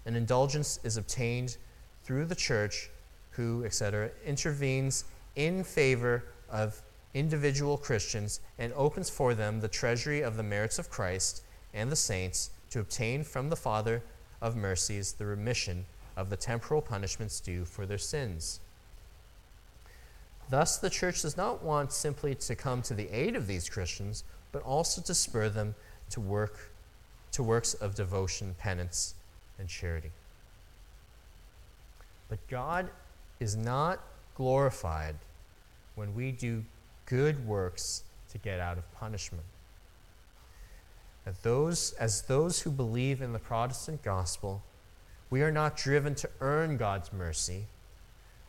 an 0.05 0.15
indulgence 0.15 0.79
is 0.83 0.97
obtained 0.97 1.57
through 2.03 2.25
the 2.25 2.35
church, 2.35 2.91
who, 3.31 3.65
etc., 3.65 4.11
intervenes 4.23 5.05
in 5.35 5.63
favor 5.63 6.25
of 6.47 6.79
individual 7.13 7.77
Christians 7.77 8.39
and 8.57 8.71
opens 8.73 9.09
for 9.09 9.33
them 9.33 9.59
the 9.59 9.67
treasury 9.67 10.21
of 10.21 10.37
the 10.37 10.43
merits 10.43 10.79
of 10.79 10.89
Christ 10.89 11.43
and 11.73 11.91
the 11.91 11.95
saints 11.95 12.51
to 12.71 12.79
obtain 12.79 13.23
from 13.23 13.49
the 13.49 13.55
Father 13.55 14.03
of 14.41 14.55
mercies 14.55 15.13
the 15.13 15.25
remission 15.25 15.85
of 16.15 16.29
the 16.29 16.37
temporal 16.37 16.81
punishments 16.81 17.39
due 17.39 17.65
for 17.65 17.85
their 17.85 17.97
sins. 17.97 18.59
Thus, 20.49 20.77
the 20.77 20.89
church 20.89 21.21
does 21.21 21.37
not 21.37 21.63
want 21.63 21.93
simply 21.93 22.35
to 22.35 22.55
come 22.55 22.81
to 22.83 22.93
the 22.93 23.09
aid 23.09 23.35
of 23.35 23.47
these 23.47 23.69
Christians, 23.69 24.23
but 24.51 24.63
also 24.63 25.01
to 25.01 25.13
spur 25.13 25.49
them 25.49 25.75
to 26.09 26.19
work 26.19 26.71
to 27.31 27.43
works 27.43 27.75
of 27.75 27.93
devotion, 27.93 28.55
penance, 28.57 29.13
and 29.59 29.69
charity. 29.69 30.09
But 32.27 32.39
God 32.47 32.89
is 33.39 33.55
not 33.55 33.99
glorified 34.35 35.15
when 35.95 36.15
we 36.15 36.31
do 36.31 36.63
good 37.09 37.45
works 37.45 38.03
to 38.31 38.37
get 38.37 38.59
out 38.59 38.77
of 38.77 38.89
punishment. 38.93 39.43
As 41.25 41.37
those, 41.39 41.93
as 41.99 42.21
those 42.23 42.61
who 42.61 42.71
believe 42.71 43.21
in 43.21 43.33
the 43.33 43.39
Protestant 43.39 44.01
gospel, 44.03 44.63
we 45.29 45.41
are 45.41 45.51
not 45.51 45.75
driven 45.75 46.15
to 46.15 46.29
earn 46.39 46.77
God's 46.77 47.11
mercy, 47.11 47.65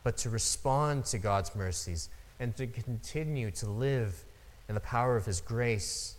but 0.04 0.16
to 0.18 0.30
respond 0.30 1.04
to 1.06 1.18
God's 1.18 1.54
mercies 1.54 2.08
and 2.38 2.56
to 2.56 2.66
continue 2.66 3.50
to 3.50 3.68
live 3.68 4.24
in 4.68 4.74
the 4.74 4.80
power 4.80 5.16
of 5.16 5.26
His 5.26 5.40
grace. 5.40 6.16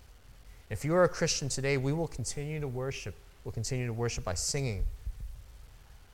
If 0.69 0.86
you 0.86 0.93
are 0.95 1.04
a 1.04 1.10
Christian 1.10 1.49
today, 1.49 1.77
we 1.77 1.93
will 1.93 2.08
continue 2.08 2.60
to 2.60 2.67
worship. 2.67 3.15
We'll 3.43 3.51
continue 3.54 3.88
to 3.88 3.93
worship 3.93 4.23
by 4.23 4.36
singing, 4.36 4.84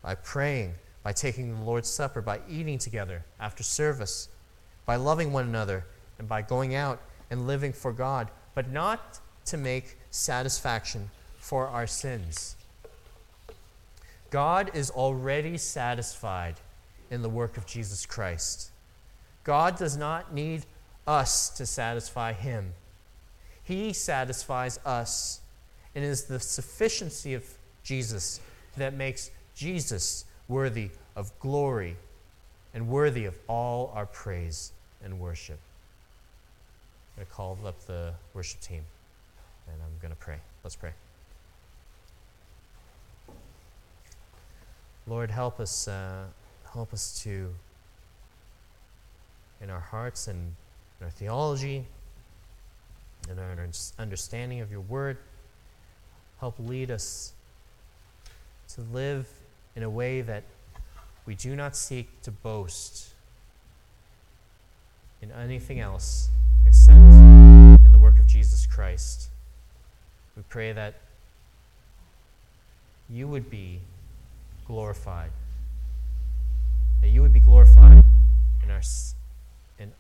by 0.02 0.16
praying, 0.16 0.76
by 1.04 1.12
taking 1.12 1.54
the 1.56 1.64
Lord's 1.64 1.90
Supper, 1.90 2.22
by 2.22 2.40
eating 2.50 2.78
together 2.78 3.24
after 3.40 3.64
service, 3.64 4.30
by 4.86 4.96
loving 4.96 5.34
one 5.34 5.46
another, 5.46 5.86
and 6.20 6.28
by 6.28 6.42
going 6.42 6.76
out 6.76 7.02
and 7.30 7.48
living 7.48 7.74
for 7.74 7.92
God, 7.92 8.30
but 8.56 8.72
not 8.72 9.20
to 9.46 9.58
make 9.58 9.98
satisfaction 10.12 11.10
for 11.38 11.68
our 11.68 11.88
sins. 11.88 12.56
God 14.30 14.72
is 14.74 14.90
already 14.90 15.58
satisfied 15.58 16.56
in 17.10 17.22
the 17.22 17.30
work 17.30 17.58
of 17.58 17.66
Jesus 17.66 18.06
Christ. 18.06 18.72
God 19.44 19.78
does 19.78 19.96
not 19.96 20.34
need 20.34 20.66
us 21.06 21.50
to 21.52 21.66
satisfy 21.66 22.34
him. 22.34 22.74
He 23.64 23.94
satisfies 23.94 24.80
us, 24.86 25.40
and 25.96 26.04
it 26.04 26.08
is 26.08 26.26
the 26.26 26.40
sufficiency 26.40 27.34
of 27.34 27.46
Jesus 27.84 28.42
that 28.76 28.94
makes 28.94 29.32
Jesus 29.56 30.26
worthy 30.48 30.90
of 31.16 31.38
glory 31.40 31.96
and 32.74 32.90
worthy 32.90 33.26
of 33.26 33.36
all 33.48 33.92
our 33.96 34.06
praise 34.06 34.74
and 35.04 35.20
worship. 35.20 35.60
I'm 37.18 37.24
going 37.24 37.28
to 37.28 37.34
call 37.34 37.58
up 37.66 37.80
the 37.88 38.14
worship 38.36 38.62
team 38.62 38.84
and 39.66 39.82
I'm 39.82 40.00
going 40.00 40.14
to 40.14 40.20
pray. 40.20 40.38
Let's 40.64 40.76
pray. 40.76 40.92
Lord, 45.08 45.32
help 45.32 45.60
us, 45.60 45.88
uh, 45.88 46.26
help 46.72 46.94
us 46.94 47.20
to, 47.24 47.52
in 49.62 49.72
our 49.72 49.80
hearts 49.80 50.28
and 50.28 50.54
in 51.00 51.06
our 51.06 51.10
theology, 51.10 51.86
and 53.30 53.40
our 53.40 53.68
understanding 53.98 54.62
of 54.62 54.70
your 54.70 54.82
word, 54.82 55.18
help 56.40 56.56
lead 56.60 56.92
us 56.92 57.34
to 58.76 58.82
live 58.94 59.28
in 59.76 59.82
a 59.82 59.90
way 59.90 60.22
that 60.22 60.44
we 61.26 61.34
do 61.34 61.56
not 61.56 61.76
seek 61.76 62.22
to 62.22 62.32
boast 62.32 63.10
in 65.22 65.32
anything 65.32 65.80
else 65.80 66.30
except 66.68 66.98
in 66.98 67.92
the 67.92 67.98
work 67.98 68.20
of 68.20 68.28
Jesus 68.28 68.67
Christ. 68.78 69.30
We 70.36 70.44
pray 70.50 70.72
that 70.72 70.94
you 73.10 73.28
would 73.28 73.50
be 73.50 73.80
glorified, 74.68 75.32
that 77.02 77.08
you 77.08 77.24
would 77.24 77.34
be 77.34 77.40
glorified 77.40 78.04
in 78.64 78.70
our, 78.70 78.84
in 79.80 79.92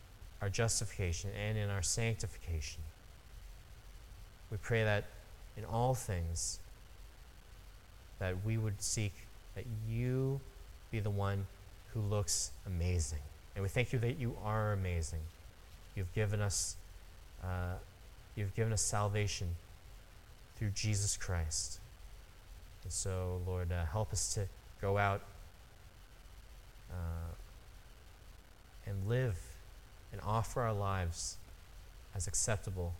our 0.43 0.49
justification 0.49 1.31
and 1.35 1.57
in 1.57 1.71
our 1.71 1.81
sanctification. 1.81 2.83
We 4.51 4.57
pray 4.57 4.83
that 4.83 5.05
in 5.57 5.65
all 5.65 5.95
things 5.95 6.59
that 8.19 8.35
we 8.45 8.59
would 8.59 8.79
seek 8.79 9.13
that 9.55 9.65
you 9.89 10.39
be 10.91 10.99
the 10.99 11.09
one 11.09 11.47
who 11.95 12.01
looks 12.01 12.51
amazing. 12.67 13.25
And 13.55 13.63
we 13.63 13.69
thank 13.69 13.91
you 13.91 13.97
that 13.97 14.19
you 14.19 14.35
are 14.43 14.73
amazing. 14.73 15.21
You've 15.95 16.13
given 16.13 16.41
us, 16.41 16.75
uh, 17.43 17.77
you've 18.37 18.55
given 18.55 18.71
us 18.71 18.81
salvation 18.81 19.55
through 20.55 20.69
Jesus 20.69 21.17
Christ. 21.17 21.79
And 22.83 22.93
so, 22.93 23.41
Lord, 23.45 23.71
uh, 23.71 23.85
help 23.85 24.13
us 24.13 24.33
to 24.35 24.47
go 24.81 24.97
out 24.97 25.21
uh, 26.91 27.33
and 28.85 29.09
live 29.09 29.37
and 30.11 30.21
offer 30.25 30.61
our 30.61 30.73
lives 30.73 31.37
as 32.15 32.27
acceptable, 32.27 32.93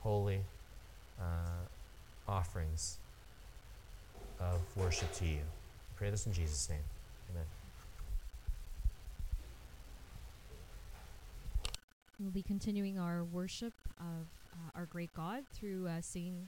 holy 0.00 0.40
uh, 1.20 1.66
offerings 2.28 2.96
of 4.40 4.60
worship 4.76 5.12
to 5.14 5.26
you. 5.26 5.38
I 5.38 5.92
pray 5.96 6.10
this 6.10 6.26
in 6.26 6.32
Jesus' 6.32 6.68
name. 6.70 6.78
Amen. 7.30 7.44
We'll 12.18 12.30
be 12.30 12.42
continuing 12.42 12.98
our 12.98 13.24
worship 13.24 13.74
of 13.98 14.26
uh, 14.54 14.70
our 14.74 14.86
great 14.86 15.12
God 15.14 15.44
through 15.52 15.88
uh, 15.88 16.00
singing 16.00 16.42